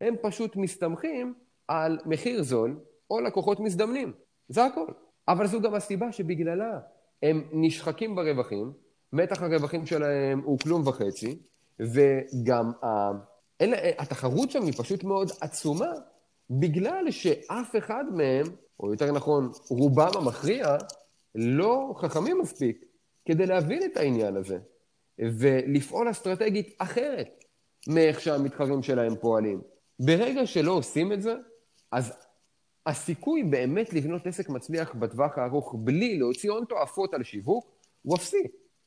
[0.00, 1.34] הם פשוט מסתמכים
[1.68, 2.80] על מחיר זול
[3.10, 4.12] או לקוחות מזדמנים.
[4.48, 4.86] זה הכל.
[5.28, 6.80] אבל זו גם הסיבה שבגללה
[7.22, 8.72] הם נשחקים ברווחים,
[9.12, 11.38] מתח הרווחים שלהם הוא כלום וחצי,
[11.80, 13.10] וגם ה...
[13.60, 15.92] אין, התחרות שם היא פשוט מאוד עצומה,
[16.50, 18.46] בגלל שאף אחד מהם,
[18.80, 20.76] או יותר נכון, רובם המכריע,
[21.34, 22.84] לא חכמים מספיק
[23.24, 24.58] כדי להבין את העניין הזה,
[25.18, 27.44] ולפעול אסטרטגית אחרת
[27.88, 29.60] מאיך שהמתחרים שלהם פועלים.
[30.00, 31.34] ברגע שלא עושים את זה,
[31.92, 32.12] אז
[32.86, 37.66] הסיכוי באמת לבנות עסק מצליח בטווח הארוך בלי להוציא הון תועפות על שיווק,
[38.02, 38.42] הוא אפסי.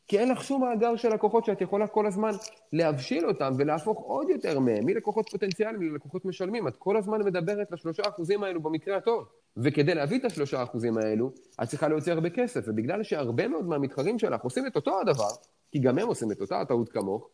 [0.07, 2.31] כי אין לך שום מאגר של לקוחות שאת יכולה כל הזמן
[2.73, 6.67] להבשיל אותם ולהפוך עוד יותר מהם, מלקוחות פוטנציאליים ללקוחות משלמים.
[6.67, 9.25] את כל הזמן מדברת לשלושה אחוזים האלו במקרה הטוב.
[9.57, 11.31] וכדי להביא את השלושה אחוזים האלו,
[11.63, 12.61] את צריכה להוציא הרבה כסף.
[12.67, 15.29] ובגלל שהרבה מאוד מהמתחרים שלך עושים את אותו הדבר,
[15.71, 17.29] כי גם הם עושים את אותה הטעות כמוך,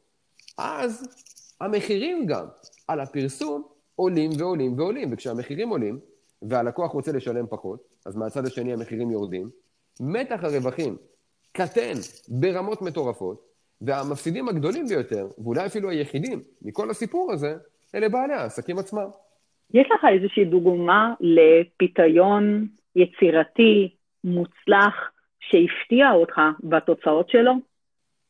[0.58, 1.04] אז
[1.62, 2.46] המחירים גם
[2.88, 3.64] על הפרסום
[3.96, 5.14] עולים ועולים ועולים.
[5.14, 6.00] וכשהמחירים עולים,
[6.42, 9.50] והלקוח רוצה לשלם פחות, אז מהצד השני המחירים יורדים,
[10.00, 10.98] מתח הרווחים
[11.52, 11.94] קטן
[12.28, 13.46] ברמות מטורפות,
[13.82, 17.56] והמפסידים הגדולים ביותר, ואולי אפילו היחידים מכל הסיפור הזה,
[17.96, 19.08] אלה בעלי העסקים עצמם.
[19.74, 27.52] יש לך איזושהי דוגמה לפיתיון יצירתי, מוצלח, שהפתיע אותך בתוצאות שלו?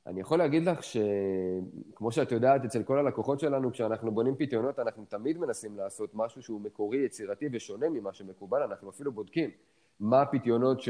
[0.07, 5.05] אני יכול להגיד לך שכמו שאת יודעת, אצל כל הלקוחות שלנו, כשאנחנו בונים פיתיונות, אנחנו
[5.10, 9.49] תמיד מנסים לעשות משהו שהוא מקורי, יצירתי ושונה ממה שמקובל, אנחנו אפילו בודקים
[9.99, 10.81] מה הפיתיונות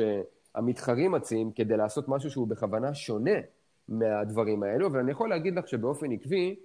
[0.55, 3.39] שהמתחרים מציעים כדי לעשות משהו שהוא בכוונה שונה
[3.87, 6.59] מהדברים האלו, אבל אני יכול להגיד לך שבאופן עקבי,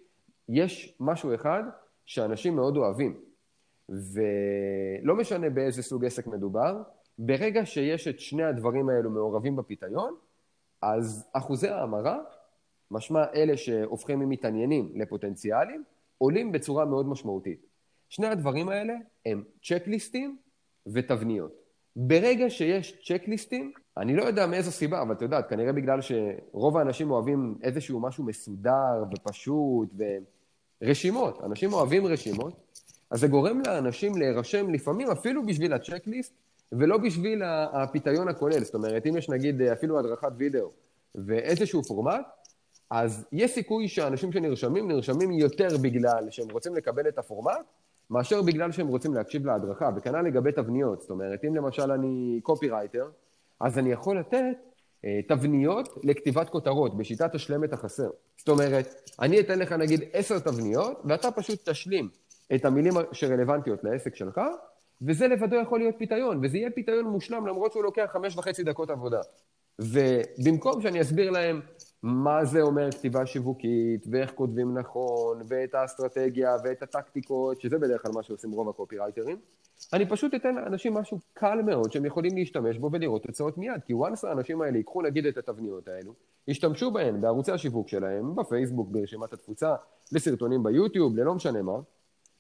[0.49, 1.63] יש משהו אחד
[2.05, 3.21] שאנשים מאוד אוהבים,
[3.89, 6.83] ולא משנה באיזה סוג עסק מדובר,
[7.19, 10.15] ברגע שיש את שני הדברים האלו מעורבים בפיתיון,
[10.83, 12.19] אז אחוזי ההמרה,
[12.91, 15.85] משמע אלה שהופכים ממתעניינים לפוטנציאלים,
[16.19, 17.67] עולים בצורה מאוד משמעותית.
[18.09, 18.95] שני הדברים האלה
[19.27, 20.39] הם צ'קליסטים
[20.87, 21.66] ותבניות.
[21.97, 27.11] ברגע שיש צ'קליסטים, אני לא יודע מאיזו סיבה, אבל את יודעת, כנראה בגלל שרוב האנשים
[27.11, 29.89] אוהבים איזשהו משהו מסודר ופשוט
[30.83, 31.43] ורשימות.
[31.45, 32.55] אנשים אוהבים רשימות.
[33.11, 36.33] אז זה גורם לאנשים להירשם לפעמים אפילו בשביל הצ'קליסט,
[36.73, 38.65] ולא בשביל הפיתיון הכולל.
[38.65, 40.71] זאת אומרת, אם יש נגיד אפילו הדרכת וידאו
[41.15, 42.27] ואיזשהו פורמט,
[42.91, 47.65] אז יש סיכוי שאנשים שנרשמים, נרשמים יותר בגלל שהם רוצים לקבל את הפורמט,
[48.11, 51.01] מאשר בגלל שהם רוצים להקשיב להדרכה, וכנ"ל לגבי תבניות.
[51.01, 53.09] זאת אומרת, אם למשל אני קופירייטר,
[53.61, 54.57] אז אני יכול לתת
[55.05, 58.09] אה, תבניות לכתיבת כותרות, בשיטת השלם את החסר.
[58.37, 62.09] זאת אומרת, אני אתן לך נגיד עשר תבניות, ואתה פשוט תשלים
[62.55, 64.41] את המילים שרלוונטיות לעסק שלך,
[65.03, 68.91] וזה לבדו יכול להיות פיתיון, וזה יהיה פיתיון מושלם למרות שהוא לוקח חמש וחצי דקות
[68.91, 69.21] עבודה.
[69.79, 71.61] ובמקום שאני אסביר להם
[72.03, 78.13] מה זה אומר כתיבה שיווקית, ואיך כותבים נכון, ואת האסטרטגיה, ואת הטקטיקות, שזה בדרך כלל
[78.15, 79.37] מה שעושים רוב הקופירייטרים,
[79.93, 83.81] אני פשוט אתן לאנשים משהו קל מאוד שהם יכולים להשתמש בו ולראות תוצאות מיד.
[83.85, 86.15] כי once האנשים האלה ייקחו נגיד את התבניות האלו,
[86.49, 89.75] ישתמשו בהן בערוצי השיווק שלהם, בפייסבוק, ברשימת התפוצה,
[90.13, 91.79] לסרטונים ביוטיוב, ללא משנה מה,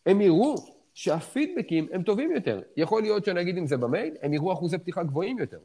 [0.06, 0.54] הם יראו
[0.94, 2.60] שהפידבקים הם טובים יותר.
[2.76, 5.58] יכול להיות שנגיד אם זה במייל, הם יראו אחוזי פתיחה גבוהים יותר.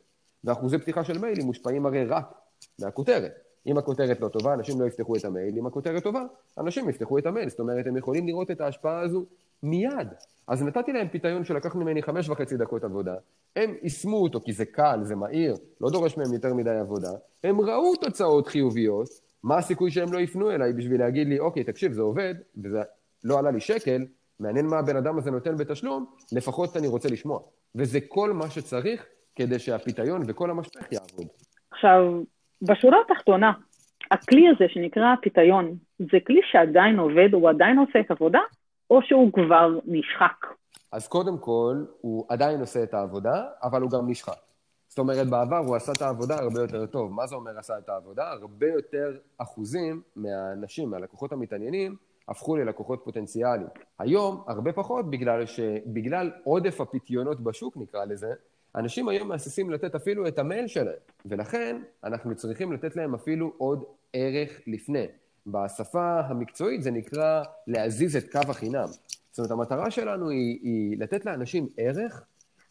[0.44, 2.34] ואחוזי פתיחה של מיילים מושפעים הרי רק
[2.80, 3.51] מהכותרת.
[3.68, 6.24] אם הכותרת לא טובה, אנשים לא יפתחו את המייל, אם הכותרת טובה,
[6.58, 7.50] אנשים יפתחו את המייל.
[7.50, 9.26] זאת אומרת, הם יכולים לראות את ההשפעה הזו
[9.64, 10.08] מיד.
[10.48, 13.16] אז נתתי להם פיתיון שלקח ממני חמש וחצי דקות עבודה,
[13.56, 17.12] הם יישמו אותו כי זה קל, זה מהיר, לא דורש מהם יותר מדי עבודה,
[17.44, 19.08] הם ראו תוצאות חיוביות,
[19.44, 22.82] מה הסיכוי שהם לא יפנו אליי בשביל להגיד לי, אוקיי, תקשיב, זה עובד, וזה
[23.24, 24.06] לא עלה לי שקל,
[24.40, 27.40] מעניין מה הבן אדם הזה נותן בתשלום, לפחות אני רוצה לשמוע.
[27.76, 31.28] וזה כל מה שצריך כדי שהפיתיון וכל המשפך יעבוד.
[31.72, 32.22] עכשיו,
[32.62, 33.52] בשורה התחתונה,
[34.12, 38.40] הכלי הזה שנקרא פיתיון, זה כלי שעדיין עובד, הוא עדיין עושה את העבודה,
[38.90, 40.46] או שהוא כבר נשחק?
[40.92, 44.38] אז קודם כל, הוא עדיין עושה את העבודה, אבל הוא גם נשחק.
[44.88, 47.12] זאת אומרת, בעבר הוא עשה את העבודה הרבה יותר טוב.
[47.14, 48.32] מה זה אומר עשה את העבודה?
[48.32, 51.96] הרבה יותר אחוזים מהאנשים, מהלקוחות המתעניינים,
[52.28, 53.68] הפכו ללקוחות פוטנציאליים.
[54.00, 58.34] היום, הרבה פחות, בגלל שבגלל עודף הפיתיונות בשוק, נקרא לזה,
[58.76, 63.84] אנשים היום מהססים לתת אפילו את המייל שלהם, ולכן אנחנו צריכים לתת להם אפילו עוד
[64.14, 65.06] ערך לפני.
[65.48, 68.88] בשפה המקצועית זה נקרא להזיז את קו החינם.
[69.32, 72.24] זאת אומרת, המטרה שלנו היא, היא לתת לאנשים ערך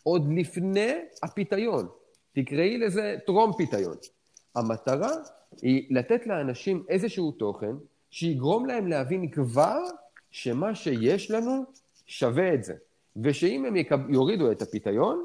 [0.03, 1.89] עוד לפני הפיתיון.
[2.33, 3.97] תקראי לזה טרום פיתיון.
[4.57, 5.11] המטרה
[5.63, 7.73] היא לתת לאנשים איזשהו תוכן
[8.11, 9.79] שיגרום להם להבין כבר
[10.31, 11.65] שמה שיש לנו
[12.07, 12.75] שווה את זה.
[13.17, 13.75] ושאם הם.
[14.09, 15.23] יורידו את הפיתיון,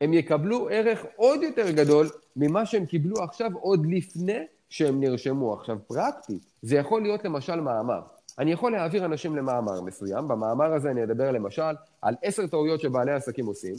[0.00, 5.54] הם יקבלו ערך עוד יותר גדול ממה שהם קיבלו עכשיו עוד לפני שהם נרשמו.
[5.54, 8.00] עכשיו, פרקטית, זה יכול להיות למשל מאמר.
[8.38, 13.12] אני יכול להעביר אנשים למאמר מסוים, במאמר הזה אני אדבר למשל על עשר טעויות שבעלי
[13.12, 13.74] עסקים עושים,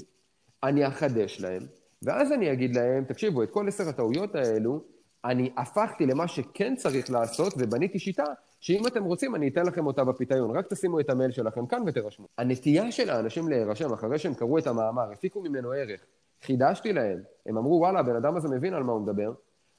[0.63, 1.63] אני אחדש להם,
[2.01, 4.81] ואז אני אגיד להם, תקשיבו, את כל עשר הטעויות האלו,
[5.25, 8.23] אני הפכתי למה שכן צריך לעשות, ובניתי שיטה
[8.62, 10.58] שאם אתם רוצים, אני אתן לכם אותה בפיתיון.
[10.58, 12.28] רק תשימו את המייל שלכם כאן ותירשמו.
[12.38, 16.02] הנטייה של האנשים להירשם אחרי שהם קראו את המאמר, הפיקו ממנו ערך,
[16.43, 19.34] חידשתי להם, הם אמרו, וואלה, הבן אדם הזה מבין על מה הוא מדבר,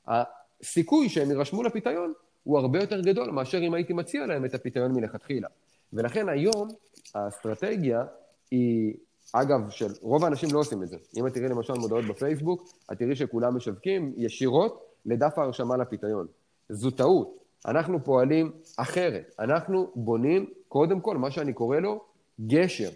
[0.07, 4.92] הסיכוי שהם יירשמו לפיתיון הוא הרבה יותר גדול מאשר אם הייתי מציע להם את הפיתיון
[4.92, 5.49] מלכתחילה.
[5.92, 6.68] ולכן היום
[7.14, 8.05] האסטרטגיה
[8.51, 8.95] היא,
[9.33, 10.97] אגב, של רוב האנשים לא עושים את זה.
[11.16, 16.27] אם את תראי למשל מודעות בפייסבוק, את תראי שכולם משווקים ישירות לדף ההרשמה לפיתיון.
[16.68, 17.41] זו טעות.
[17.66, 19.35] אנחנו פועלים אחרת.
[19.38, 22.05] אנחנו בונים, קודם כל, מה שאני קורא לו
[22.46, 22.90] גשר.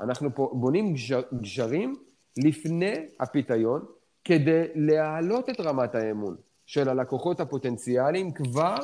[0.00, 1.96] אנחנו בונים גשר, גשרים
[2.44, 3.84] לפני הפיתיון,
[4.24, 8.76] כדי להעלות את רמת האמון של הלקוחות הפוטנציאליים כבר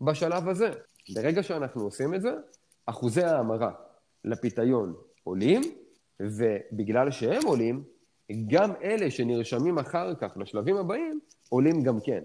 [0.00, 0.70] בשלב הזה.
[1.14, 2.32] ברגע שאנחנו עושים את זה,
[2.86, 3.70] אחוזי ההמרה
[4.24, 5.62] לפיתיון עולים,
[6.20, 7.84] ובגלל שהם עולים,
[8.46, 12.24] גם אלה שנרשמים אחר כך לשלבים הבאים, עולים גם כן.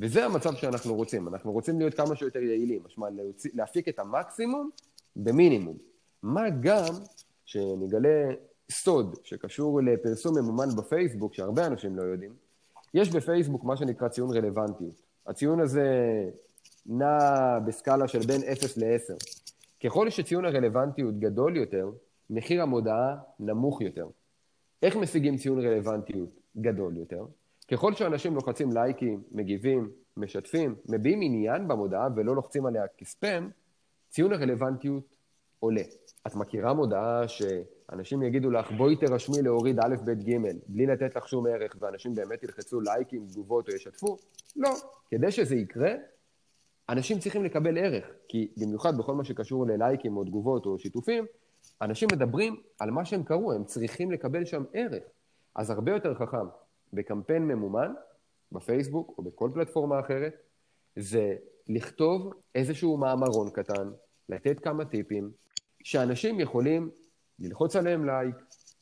[0.00, 1.28] וזה המצב שאנחנו רוצים.
[1.28, 3.06] אנחנו רוצים להיות כמה שיותר יעילים, משמע
[3.54, 4.70] להפיק את המקסימום
[5.16, 5.76] במינימום.
[6.22, 6.94] מה גם
[7.44, 8.30] שנגלה
[8.70, 12.32] סוד שקשור לפרסום ממומן בפייסבוק, שהרבה אנשים לא יודעים,
[12.94, 15.02] יש בפייסבוק מה שנקרא ציון רלוונטיות.
[15.26, 15.88] הציון הזה
[16.86, 17.18] נע
[17.66, 19.14] בסקאלה של בין 0 ל-10.
[19.84, 21.90] ככל שציון הרלוונטיות גדול יותר,
[22.30, 24.06] מחיר המודעה נמוך יותר.
[24.82, 27.24] איך משיגים ציון רלוונטיות גדול יותר?
[27.70, 33.48] ככל שאנשים לוחצים לייקים, מגיבים, משתפים, מביעים עניין במודעה ולא לוחצים עליה כספאם,
[34.10, 35.04] ציון הרלוונטיות
[35.60, 35.82] עולה.
[36.26, 41.28] את מכירה מודעה שאנשים יגידו לך, בואי תרשמי להוריד א', ב', ג', בלי לתת לך
[41.28, 44.16] שום ערך, ואנשים באמת ילחצו לייקים, תגובות או ישתפו?
[44.56, 44.70] לא.
[45.10, 45.92] כדי שזה יקרה,
[46.88, 51.24] אנשים צריכים לקבל ערך, כי במיוחד בכל מה שקשור ללייקים או תגובות או שיתופים,
[51.82, 55.02] אנשים מדברים על מה שהם קראו, הם צריכים לקבל שם ערך.
[55.54, 56.46] אז הרבה יותר חכם
[56.94, 57.92] בקמפיין ממומן,
[58.52, 60.34] בפייסבוק או בכל פלטפורמה אחרת,
[60.96, 61.36] זה
[61.68, 63.90] לכתוב איזשהו מאמרון קטן,
[64.28, 65.30] לתת כמה טיפים,
[65.82, 66.90] שאנשים יכולים
[67.38, 68.34] ללחוץ עליהם לייק,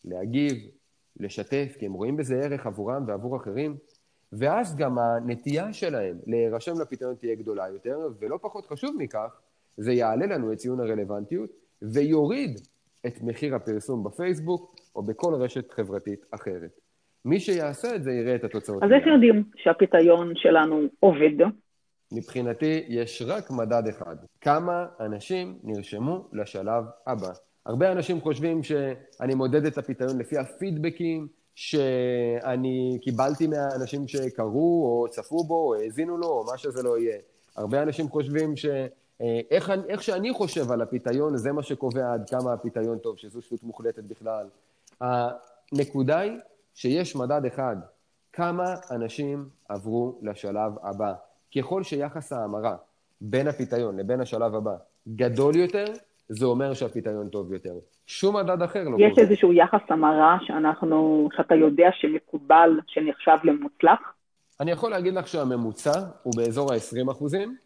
[0.05, 0.57] להגיב,
[1.16, 3.77] לשתף, כי הם רואים בזה ערך עבורם ועבור אחרים,
[4.33, 9.40] ואז גם הנטייה שלהם להירשם לפיתיון תהיה גדולה יותר, ולא פחות חשוב מכך,
[9.77, 11.51] זה יעלה לנו את ציון הרלוונטיות
[11.83, 12.61] ויוריד
[13.07, 16.81] את מחיר הפרסום בפייסבוק או בכל רשת חברתית אחרת.
[17.25, 18.83] מי שיעשה את זה יראה את התוצאות.
[18.83, 21.47] אז איך יודעים שהפיתיון שלנו עובד?
[22.13, 27.33] מבחינתי יש רק מדד אחד, כמה אנשים נרשמו לשלב הבא.
[27.67, 35.45] הרבה אנשים חושבים שאני מודד את הפיתיון לפי הפידבקים שאני קיבלתי מהאנשים שקראו או צפו
[35.45, 37.19] בו או האזינו לו או מה שזה לא יהיה.
[37.57, 38.67] הרבה אנשים חושבים ש...
[39.21, 43.43] אה, איך, איך שאני חושב על הפיתיון, זה מה שקובע עד כמה הפיתיון טוב, שזו
[43.43, 44.47] שטות מוחלטת בכלל.
[45.01, 46.33] הנקודה היא
[46.75, 47.77] שיש מדד אחד,
[48.33, 51.13] כמה אנשים עברו לשלב הבא.
[51.57, 52.77] ככל שיחס ההמרה
[53.21, 54.75] בין הפיתיון לבין השלב הבא
[55.09, 55.85] גדול יותר,
[56.29, 57.75] זה אומר שהפיתיון טוב יותר.
[58.07, 59.09] שום מדד אחר לא קורה.
[59.09, 64.01] יש איזשהו יחס המרה שאנחנו, שאתה יודע שמקובל, שנחשב למוצלח?
[64.61, 67.57] אני יכול להגיד לך שהממוצע הוא באזור ה-20 אחוזים,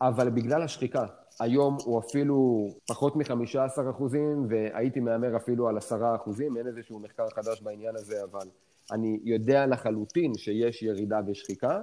[0.00, 1.06] אבל בגלל השחיקה.
[1.40, 7.26] היום הוא אפילו פחות מ-15 אחוזים, והייתי מהמר אפילו על 10 אחוזים, אין איזשהו מחקר
[7.34, 8.46] חדש בעניין הזה, אבל
[8.92, 11.80] אני יודע לחלוטין שיש ירידה ושחיקה.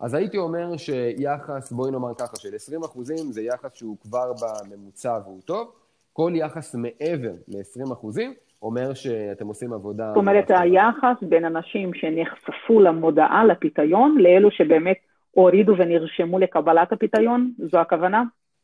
[0.00, 5.18] אז הייתי אומר שיחס, בואי נאמר ככה, של 20 אחוזים זה יחס שהוא כבר בממוצע
[5.24, 5.72] והוא טוב.
[6.12, 10.08] כל יחס מעבר ל-20 אחוזים אומר שאתם עושים עבודה...
[10.08, 14.96] זאת אומרת, היחס בין אנשים שנחשפו למודעה, לפיתיון, לאלו שבאמת
[15.30, 18.22] הורידו ונרשמו לקבלת הפיתיון, זו הכוונה?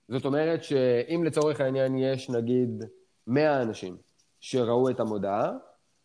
[0.08, 2.84] זאת אומרת שאם לצורך העניין יש נגיד
[3.26, 3.96] 100 אנשים
[4.40, 5.52] שראו את המודעה,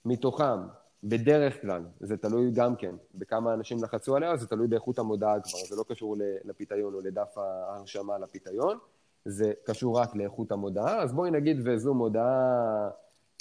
[0.05, 0.59] מתוכם
[1.03, 5.59] בדרך כלל, זה תלוי גם כן בכמה אנשים לחצו עליה, זה תלוי באיכות המודעה כבר,
[5.69, 8.77] זה לא קשור לפיתיון או לדף ההרשמה לפיתיון,
[9.25, 12.89] זה קשור רק לאיכות המודעה, אז בואי נגיד וזו מודעה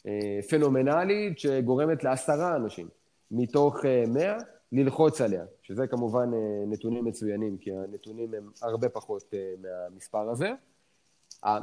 [0.07, 2.89] אה, פנומנלית שגורמת לעשרה אנשים
[3.31, 4.39] מתוך אה, מאה
[4.73, 10.53] ללחוץ עליה, שזה כמובן אה, נתונים מצוינים, כי הנתונים הם הרבה פחות אה, מהמספר הזה.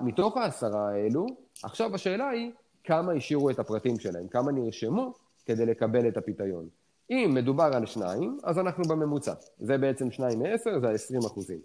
[0.04, 1.26] מתוך העשרה האלו,
[1.64, 2.52] עכשיו השאלה היא
[2.84, 5.14] כמה השאירו את הפרטים שלהם, כמה נרשמו
[5.46, 6.68] כדי לקבל את הפיתיון.
[7.10, 9.34] אם מדובר על שניים, אז אנחנו בממוצע.
[9.58, 11.60] זה בעצם שניים מעשר, זה ה-20 אחוזים.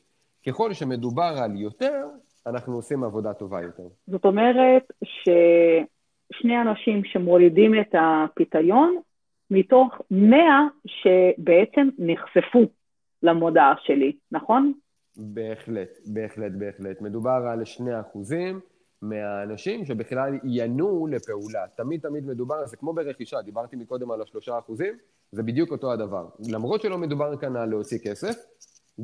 [0.46, 2.07] ככל שמדובר על יותר,
[2.46, 3.88] אנחנו עושים עבודה טובה יותר.
[4.07, 8.96] זאת אומרת ששני אנשים שמורידים את הפיתיון,
[9.50, 10.38] מתוך 100
[10.86, 12.64] שבעצם נחשפו
[13.22, 14.72] למודעה שלי, נכון?
[15.16, 17.00] בהחלט, בהחלט, בהחלט.
[17.00, 18.60] מדובר על 2 אחוזים
[19.02, 21.64] מהאנשים שבכלל ינועו לפעולה.
[21.76, 24.94] תמיד תמיד מדובר, זה כמו ברכישה, דיברתי מקודם על השלושה אחוזים,
[25.32, 26.26] זה בדיוק אותו הדבר.
[26.52, 28.36] למרות שלא מדובר כאן על להוציא כסף,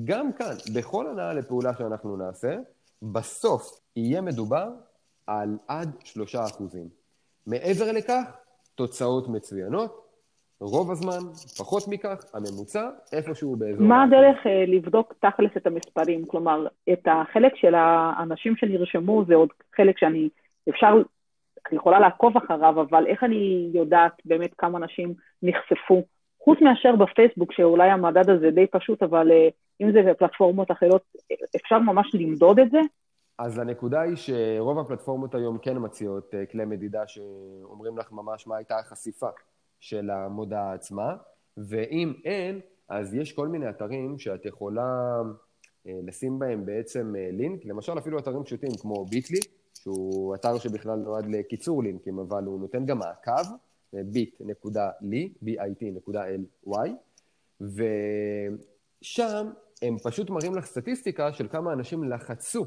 [0.05, 2.57] גם כאן, בכל הנעה לפעולה שאנחנו נעשה,
[3.03, 4.69] בסוף יהיה מדובר
[5.27, 6.89] על עד שלושה אחוזים.
[7.47, 8.37] מעבר לכך,
[8.75, 10.06] תוצאות מצוינות,
[10.61, 13.87] רוב הזמן, פחות מכך, הממוצע, איפשהו באזור...
[13.87, 16.27] מה הדרך uh, לבדוק תכלס את המספרים?
[16.27, 20.29] כלומר, את החלק של האנשים שנרשמו זה עוד חלק שאני,
[20.69, 20.93] אפשר,
[21.69, 26.03] אני יכולה לעקוב אחריו, אבל איך אני יודעת באמת כמה אנשים נחשפו?
[26.45, 31.03] חוץ מאשר בפייסבוק, שאולי המדד הזה די פשוט, אבל uh, אם זה בפלטפורמות אחרות,
[31.57, 32.81] אפשר ממש למדוד את זה?
[33.39, 38.57] אז הנקודה היא שרוב הפלטפורמות היום כן מציעות uh, כלי מדידה שאומרים לך ממש מה
[38.57, 39.29] הייתה החשיפה.
[39.87, 41.17] של המודעה עצמה,
[41.57, 45.21] ואם אין, אז יש כל מיני אתרים שאת יכולה
[45.87, 49.41] אה, לשים בהם בעצם אה, לינק, למשל אפילו אתרים פשוטים כמו ביטלי,
[49.75, 53.47] שהוא אתר שבכלל נועד לקיצור לינקים, אבל הוא נותן גם מעקב,
[53.95, 56.91] bit.ly, bit.ly,
[57.61, 59.51] ושם
[59.83, 62.67] הם פשוט מראים לך סטטיסטיקה של כמה אנשים לחצו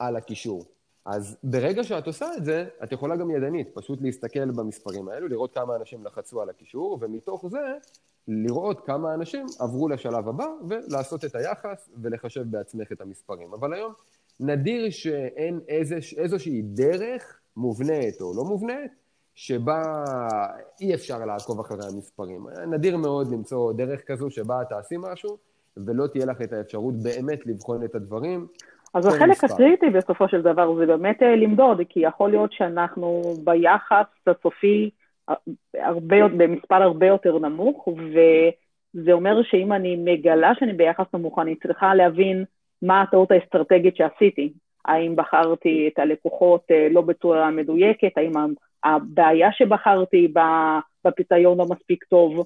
[0.00, 0.64] על הקישור.
[1.10, 5.54] אז ברגע שאת עושה את זה, את יכולה גם ידנית, פשוט להסתכל במספרים האלו, לראות
[5.54, 7.58] כמה אנשים לחצו על הקישור, ומתוך זה
[8.28, 13.54] לראות כמה אנשים עברו לשלב הבא, ולעשות את היחס ולחשב בעצמך את המספרים.
[13.54, 13.92] אבל היום
[14.40, 18.92] נדיר שאין איזוש, איזושהי דרך מובנית או לא מובנית,
[19.34, 20.04] שבה
[20.80, 22.46] אי אפשר לעקוב אחרי המספרים.
[22.70, 25.38] נדיר מאוד למצוא דרך כזו שבה תעשי משהו,
[25.76, 28.46] ולא תהיה לך את האפשרות באמת לבחון את הדברים.
[28.94, 29.54] אז החלק מספר.
[29.54, 34.90] הקריטי בסופו של דבר זה באמת אה, למדוד, כי יכול להיות שאנחנו ביחס הסופי
[35.28, 35.34] אה,
[35.74, 41.94] הרבה, במספר הרבה יותר נמוך, וזה אומר שאם אני מגלה שאני ביחס נמוך, אני צריכה
[41.94, 42.44] להבין
[42.82, 44.52] מה הטעות האסטרטגית שעשיתי.
[44.84, 48.32] האם בחרתי את הלקוחות אה, לא בצורה מדויקת, האם
[48.84, 50.32] הבעיה שבחרתי
[51.04, 52.44] בפיתיון לא מספיק טוב.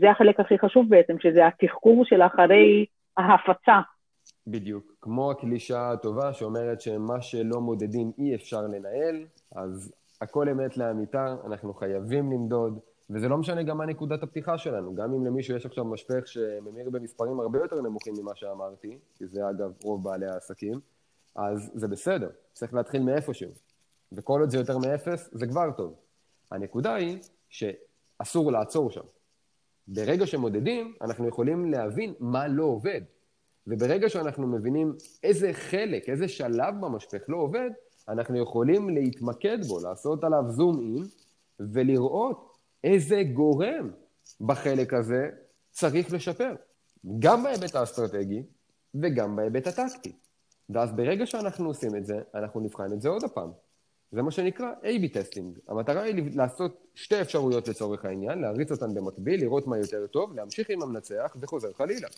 [0.00, 3.80] זה החלק הכי חשוב בעצם, שזה התחקור של אחרי ההפצה
[4.46, 4.92] בדיוק.
[5.00, 11.74] כמו הקלישה הטובה שאומרת שמה שלא מודדים אי אפשר לנהל, אז הכל אמת לאמיתה, אנחנו
[11.74, 12.78] חייבים למדוד,
[13.10, 14.94] וזה לא משנה גם מה נקודת הפתיחה שלנו.
[14.94, 19.50] גם אם למישהו יש עכשיו משפך שממיר במספרים הרבה יותר נמוכים ממה שאמרתי, כי זה
[19.50, 20.80] אגב רוב בעלי העסקים,
[21.34, 23.50] אז זה בסדר, צריך להתחיל מאיפשהו.
[24.12, 25.94] וכל עוד זה יותר מאפס, זה כבר טוב.
[26.50, 27.18] הנקודה היא
[27.48, 29.04] שאסור לעצור שם.
[29.88, 33.00] ברגע שמודדים, אנחנו יכולים להבין מה לא עובד.
[33.66, 37.70] וברגע שאנחנו מבינים איזה חלק, איזה שלב במשפך לא עובד,
[38.08, 41.04] אנחנו יכולים להתמקד בו, לעשות עליו zoom in,
[41.72, 43.90] ולראות איזה גורם
[44.40, 45.28] בחלק הזה
[45.70, 46.54] צריך לשפר.
[47.18, 48.42] גם בהיבט האסטרטגי
[48.94, 50.12] וגם בהיבט הטקטי.
[50.70, 53.50] ואז ברגע שאנחנו עושים את זה, אנחנו נבחן את זה עוד הפעם.
[54.12, 55.58] זה מה שנקרא A-B testing.
[55.68, 60.70] המטרה היא לעשות שתי אפשרויות לצורך העניין, להריץ אותן במקביל, לראות מה יותר טוב, להמשיך
[60.70, 62.08] עם המנצח וחוזר חלילה.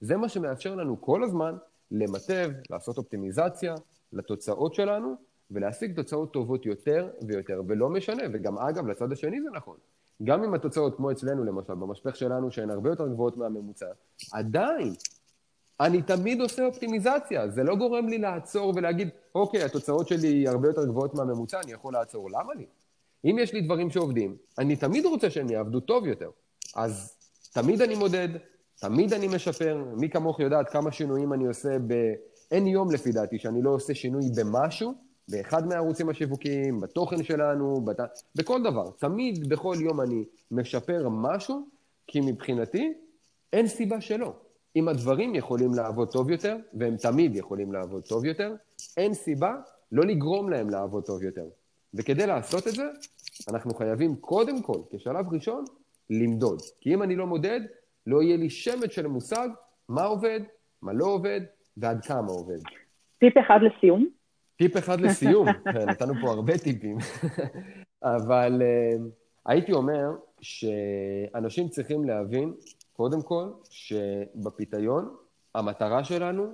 [0.00, 1.56] זה מה שמאפשר לנו כל הזמן
[1.90, 3.74] למטב, לעשות אופטימיזציה
[4.12, 5.14] לתוצאות שלנו,
[5.50, 9.76] ולהשיג תוצאות טובות יותר ויותר, ולא משנה, וגם אגב, לצד השני זה נכון.
[10.24, 13.86] גם אם התוצאות, כמו אצלנו למשל, במשפך שלנו, שהן הרבה יותר גבוהות מהממוצע,
[14.32, 14.92] עדיין
[15.80, 20.84] אני תמיד עושה אופטימיזציה, זה לא גורם לי לעצור ולהגיד, אוקיי, התוצאות שלי הרבה יותר
[20.84, 22.30] גבוהות מהממוצע, אני יכול לעצור.
[22.30, 22.66] למה לי?
[23.24, 26.30] אם יש לי דברים שעובדים, אני תמיד רוצה שהם יעבדו טוב יותר.
[26.76, 27.16] אז
[27.52, 28.28] תמיד אני מודד,
[28.80, 29.84] תמיד אני משפר.
[29.96, 31.94] מי כמוך יודעת כמה שינויים אני עושה ב...
[32.50, 34.94] אין יום לפי דעתי שאני לא עושה שינוי במשהו,
[35.28, 37.96] באחד מהערוצים השיווקיים, בתוכן שלנו, בת...
[38.34, 38.90] בכל דבר.
[38.90, 41.68] תמיד, בכל יום אני משפר משהו,
[42.06, 42.92] כי מבחינתי
[43.52, 44.32] אין סיבה שלא.
[44.76, 48.54] אם הדברים יכולים לעבוד טוב יותר, והם תמיד יכולים לעבוד טוב יותר,
[48.96, 49.54] אין סיבה
[49.92, 51.46] לא לגרום להם לעבוד טוב יותר.
[51.94, 52.84] וכדי לעשות את זה,
[53.48, 55.64] אנחנו חייבים קודם כל, כשלב ראשון,
[56.10, 56.62] למדוד.
[56.80, 57.60] כי אם אני לא מודד,
[58.06, 59.48] לא יהיה לי שמץ של מושג
[59.88, 60.40] מה עובד,
[60.82, 61.40] מה לא עובד,
[61.76, 62.58] ועד כמה עובד.
[63.18, 64.08] טיפ אחד לסיום.
[64.56, 66.96] טיפ אחד לסיום, כן, נתנו פה הרבה טיפים,
[68.02, 69.02] אבל uh,
[69.46, 72.54] הייתי אומר שאנשים צריכים להבין
[72.92, 75.16] קודם כל, שבפיתיון
[75.54, 76.46] המטרה שלנו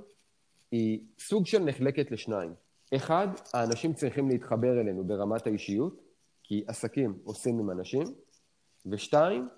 [0.70, 2.54] היא סוג של נחלקת לשניים.
[2.96, 6.00] אחד, האנשים צריכים להתחבר אלינו ברמת האישיות,
[6.42, 8.02] כי עסקים עושים עם אנשים,
[8.86, 9.48] ושתיים,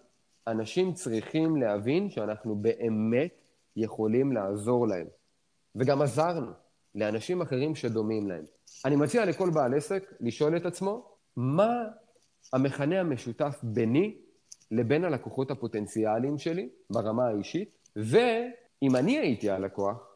[0.47, 5.07] אנשים צריכים להבין שאנחנו באמת יכולים לעזור להם.
[5.77, 6.51] וגם עזרנו
[6.95, 8.45] לאנשים אחרים שדומים להם.
[8.85, 11.85] אני מציע לכל בעל עסק לשאול את עצמו, מה
[12.53, 14.17] המכנה המשותף ביני
[14.71, 20.15] לבין הלקוחות הפוטנציאליים שלי ברמה האישית, ואם אני הייתי הלקוח,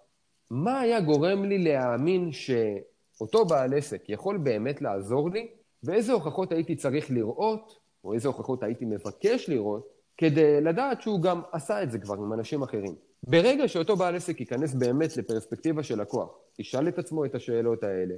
[0.50, 5.48] מה היה גורם לי להאמין שאותו בעל עסק יכול באמת לעזור לי,
[5.82, 11.42] ואיזה הוכחות הייתי צריך לראות, או איזה הוכחות הייתי מבקש לראות, כדי לדעת שהוא גם
[11.52, 12.94] עשה את זה כבר עם אנשים אחרים.
[13.22, 18.14] ברגע שאותו בעל עסק ייכנס באמת לפרספקטיבה של לקוח, ישאל את עצמו את השאלות האלה,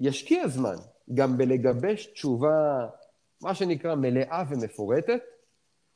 [0.00, 0.74] וישקיע זמן
[1.14, 2.86] גם בלגבש תשובה
[3.42, 5.20] מה שנקרא מלאה ומפורטת,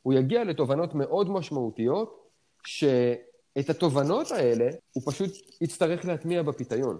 [0.02, 2.26] הוא יגיע לתובנות מאוד משמעותיות,
[2.66, 5.30] שאת התובנות האלה הוא פשוט
[5.60, 6.98] יצטרך להטמיע בפיתיון.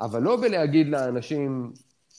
[0.00, 1.72] אבל לא בלהגיד לאנשים,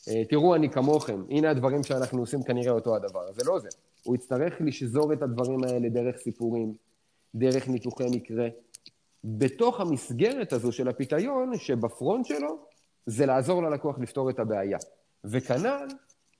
[0.08, 3.32] אה, תראו, אני כמוכם, הנה הדברים שאנחנו עושים כנראה אותו הדבר.
[3.32, 3.70] זה לא זה.
[4.04, 6.74] הוא יצטרך לשזור את הדברים האלה דרך סיפורים,
[7.36, 8.48] דרך ניתוחי מקרה,
[9.24, 12.58] בתוך המסגרת הזו של הפיתיון, שבפרונט שלו
[13.06, 14.78] זה לעזור ללקוח לפתור את הבעיה.
[15.24, 15.88] וכנ"ל,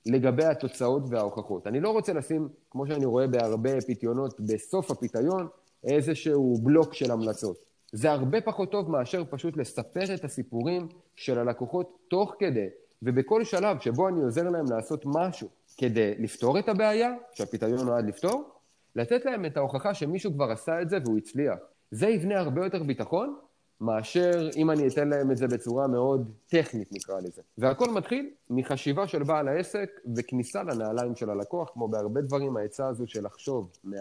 [0.06, 1.66] לגבי התוצאות וההוכחות.
[1.66, 5.48] אני לא רוצה לשים, כמו שאני רואה בהרבה פיתיונות, בסוף הפיתיון,
[5.84, 7.56] איזשהו בלוק של המלצות.
[7.92, 12.66] זה הרבה פחות טוב מאשר פשוט לספר את הסיפורים של הלקוחות תוך כדי,
[13.02, 18.50] ובכל שלב שבו אני עוזר להם לעשות משהו כדי לפתור את הבעיה, שהפיתיון נועד לפתור,
[18.96, 21.58] לתת להם את ההוכחה שמישהו כבר עשה את זה והוא הצליח.
[21.90, 23.36] זה יבנה הרבה יותר ביטחון
[23.80, 27.42] מאשר אם אני אתן להם את זה בצורה מאוד טכנית, נקרא לזה.
[27.58, 33.06] והכל מתחיל מחשיבה של בעל העסק וכניסה לנעליים של הלקוח, כמו בהרבה דברים, העצה הזו
[33.06, 33.96] של לחשוב מה...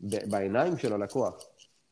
[0.00, 1.44] בעיניים של הלקוח,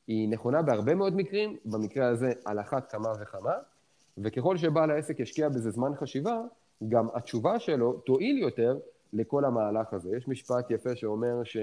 [0.07, 3.53] היא נכונה בהרבה מאוד מקרים, במקרה הזה על אחת כמה וכמה,
[4.19, 6.41] וככל שבעל העסק ישקיע בזה זמן חשיבה,
[6.89, 8.79] גם התשובה שלו תועיל יותר
[9.13, 10.17] לכל המהלך הזה.
[10.17, 11.57] יש משפט יפה שאומר ש...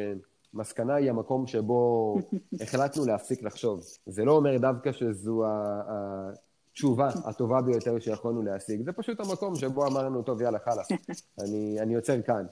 [0.53, 2.15] מסקנה היא המקום שבו
[2.61, 3.84] החלטנו להפסיק לחשוב.
[4.05, 10.22] זה לא אומר דווקא שזו התשובה הטובה ביותר שיכולנו להשיג, זה פשוט המקום שבו אמרנו,
[10.22, 10.88] טוב, יאללה, חלאס,
[11.43, 12.45] אני, אני עוצר כאן.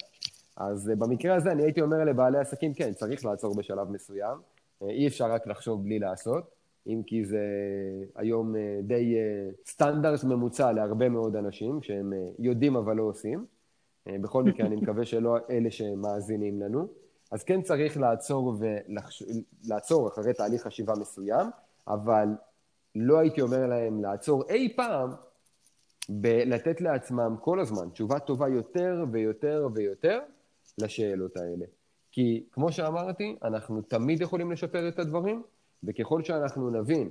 [0.57, 4.37] אז אה, במקרה הזה אני הייתי אומר לבעלי עסקים, כן, צריך לעצור בשלב מסוים,
[4.81, 6.43] אה, אי אפשר רק לחשוב בלי לעשות,
[6.87, 7.43] אם כי זה
[8.15, 9.15] היום אה, די
[9.65, 13.45] סטנדרט ממוצע להרבה מאוד אנשים, שהם יודעים אבל לא עושים.
[14.07, 16.87] בכל מקרה, אני מקווה שלא אלה שמאזינים לנו.
[17.31, 19.23] אז כן צריך לעצור, ולחש...
[19.67, 21.47] לעצור אחרי תהליך חשיבה מסוים,
[21.87, 22.27] אבל
[22.95, 25.09] לא הייתי אומר להם לעצור אי פעם
[26.09, 30.19] בלתת לעצמם כל הזמן תשובה טובה יותר ויותר ויותר
[30.77, 31.65] לשאלות האלה.
[32.11, 35.43] כי כמו שאמרתי, אנחנו תמיד יכולים לשפר את הדברים,
[35.83, 37.09] וככל שאנחנו נבין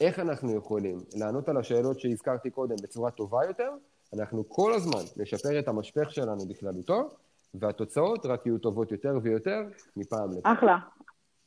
[0.00, 3.70] איך אנחנו יכולים לענות על השאלות שהזכרתי קודם בצורה טובה יותר,
[4.18, 7.08] אנחנו כל הזמן נשפר את המשפך שלנו בכללותו,
[7.54, 9.60] והתוצאות רק יהיו טובות יותר ויותר
[9.96, 10.52] מפעם לפעם.
[10.52, 10.76] אחלה.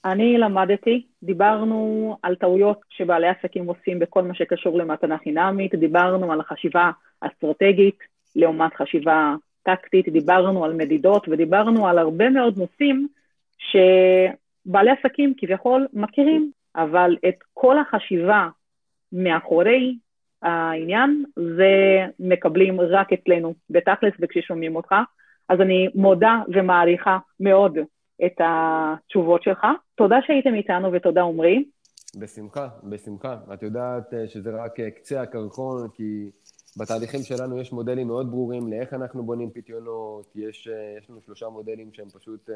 [0.05, 6.39] אני למדתי, דיברנו על טעויות שבעלי עסקים עושים בכל מה שקשור למתנה חינמית, דיברנו על
[6.39, 6.91] החשיבה
[7.21, 7.97] אסטרטגית
[8.35, 13.07] לעומת חשיבה טקטית, דיברנו על מדידות ודיברנו על הרבה מאוד נושאים
[14.67, 18.47] שבעלי עסקים כביכול מכירים, אבל את כל החשיבה
[19.11, 19.97] מאחורי
[20.41, 24.95] העניין, זה מקבלים רק אצלנו, בתכלס וכששומעים אותך.
[25.49, 27.77] אז אני מודה ומעריכה מאוד
[28.25, 29.67] את התשובות שלך.
[29.95, 31.63] תודה שהייתם איתנו ותודה עמרי.
[32.19, 33.37] בשמחה, בשמחה.
[33.53, 36.29] את יודעת אה, שזה רק אה, קצה הקרחון, כי
[36.77, 41.49] בתהליכים שלנו יש מודלים מאוד ברורים לאיך אנחנו בונים פיתיונות, יש, אה, יש לנו שלושה
[41.49, 42.49] מודלים שהם פשוט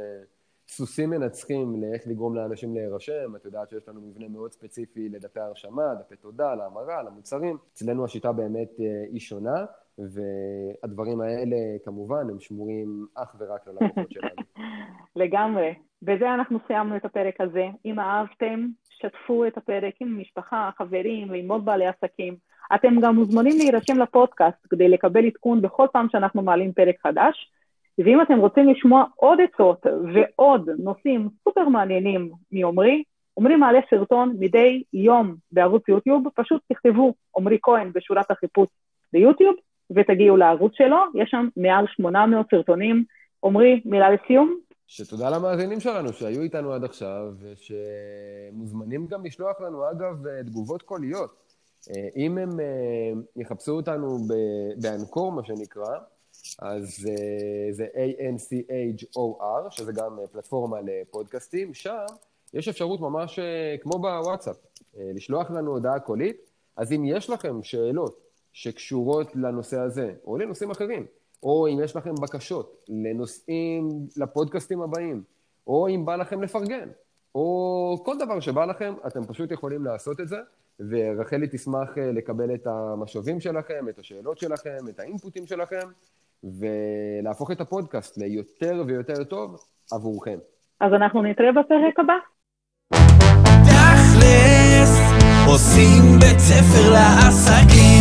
[0.70, 3.36] סוסים מנצחים לאיך לגרום לאנשים להירשם.
[3.36, 7.58] את יודעת שיש לנו מבנה מאוד ספציפי לדפי הרשמה, דפי תודה, להמרה, למוצרים.
[7.74, 8.70] אצלנו השיטה באמת
[9.12, 9.66] היא שונה.
[10.00, 11.56] והדברים האלה,
[11.86, 14.42] כמובן, הם שמורים אך ורק ללקוחות שלנו.
[15.16, 15.74] לגמרי.
[16.02, 17.68] בזה אנחנו סיימנו את הפרק הזה.
[17.86, 22.36] אם אהבתם, שתפו את הפרק עם משפחה, חברים, ללמוד בעלי עסקים.
[22.76, 27.52] אתם גם מוזמנים להירשם לפודקאסט כדי לקבל עדכון בכל פעם שאנחנו מעלים פרק חדש.
[27.98, 33.04] ואם אתם רוצים לשמוע עוד עצות ועוד נושאים סופר מעניינים מעומרי,
[33.40, 38.70] עמרי מעלה סרטון מדי יום בערוץ יוטיוב, פשוט תכתבו עמרי כהן בשורת החיפוש
[39.14, 39.56] ביוטיוב,
[39.96, 43.04] ותגיעו לערוץ שלו, יש שם מעל 800 סרטונים.
[43.44, 44.60] עמרי, מילה לסיום?
[44.88, 51.36] שתודה למאזינים שלנו שהיו איתנו עד עכשיו, ושמוזמנים גם לשלוח לנו, אגב, תגובות קוליות.
[51.90, 54.18] אה, אם הם אה, יחפשו אותנו
[54.82, 55.98] באנקור, מה שנקרא,
[56.60, 62.06] אז אה, זה A-N-C-H-O-R, שזה גם פלטפורמה לפודקאסטים, שם
[62.54, 63.40] יש אפשרות ממש
[63.82, 64.56] כמו בוואטסאפ,
[64.98, 66.48] לשלוח לנו הודעה קולית.
[66.78, 68.22] אז אם יש לכם שאלות
[68.54, 71.06] שקשורות לנושא הזה, או לנושאים אחרים,
[71.44, 75.24] או אם יש לכם בקשות לנושאים, לפודקאסטים הבאים,
[75.68, 76.90] או אם בא לכם לפרגן,
[77.36, 80.38] או כל דבר שבא לכם, אתם פשוט יכולים לעשות את זה,
[80.80, 85.88] ורחלי תשמח אה, לקבל את המשובים שלכם, את השאלות שלכם, את האינפוטים שלכם,
[86.44, 89.56] ולהפוך את הפודקאסט ליותר ויותר טוב
[89.92, 90.38] עבורכם.
[90.82, 92.14] אז אנחנו נתראה בפרק הבא.
[93.64, 94.92] תכלס,
[95.48, 97.97] עושים בית ספר לעסקים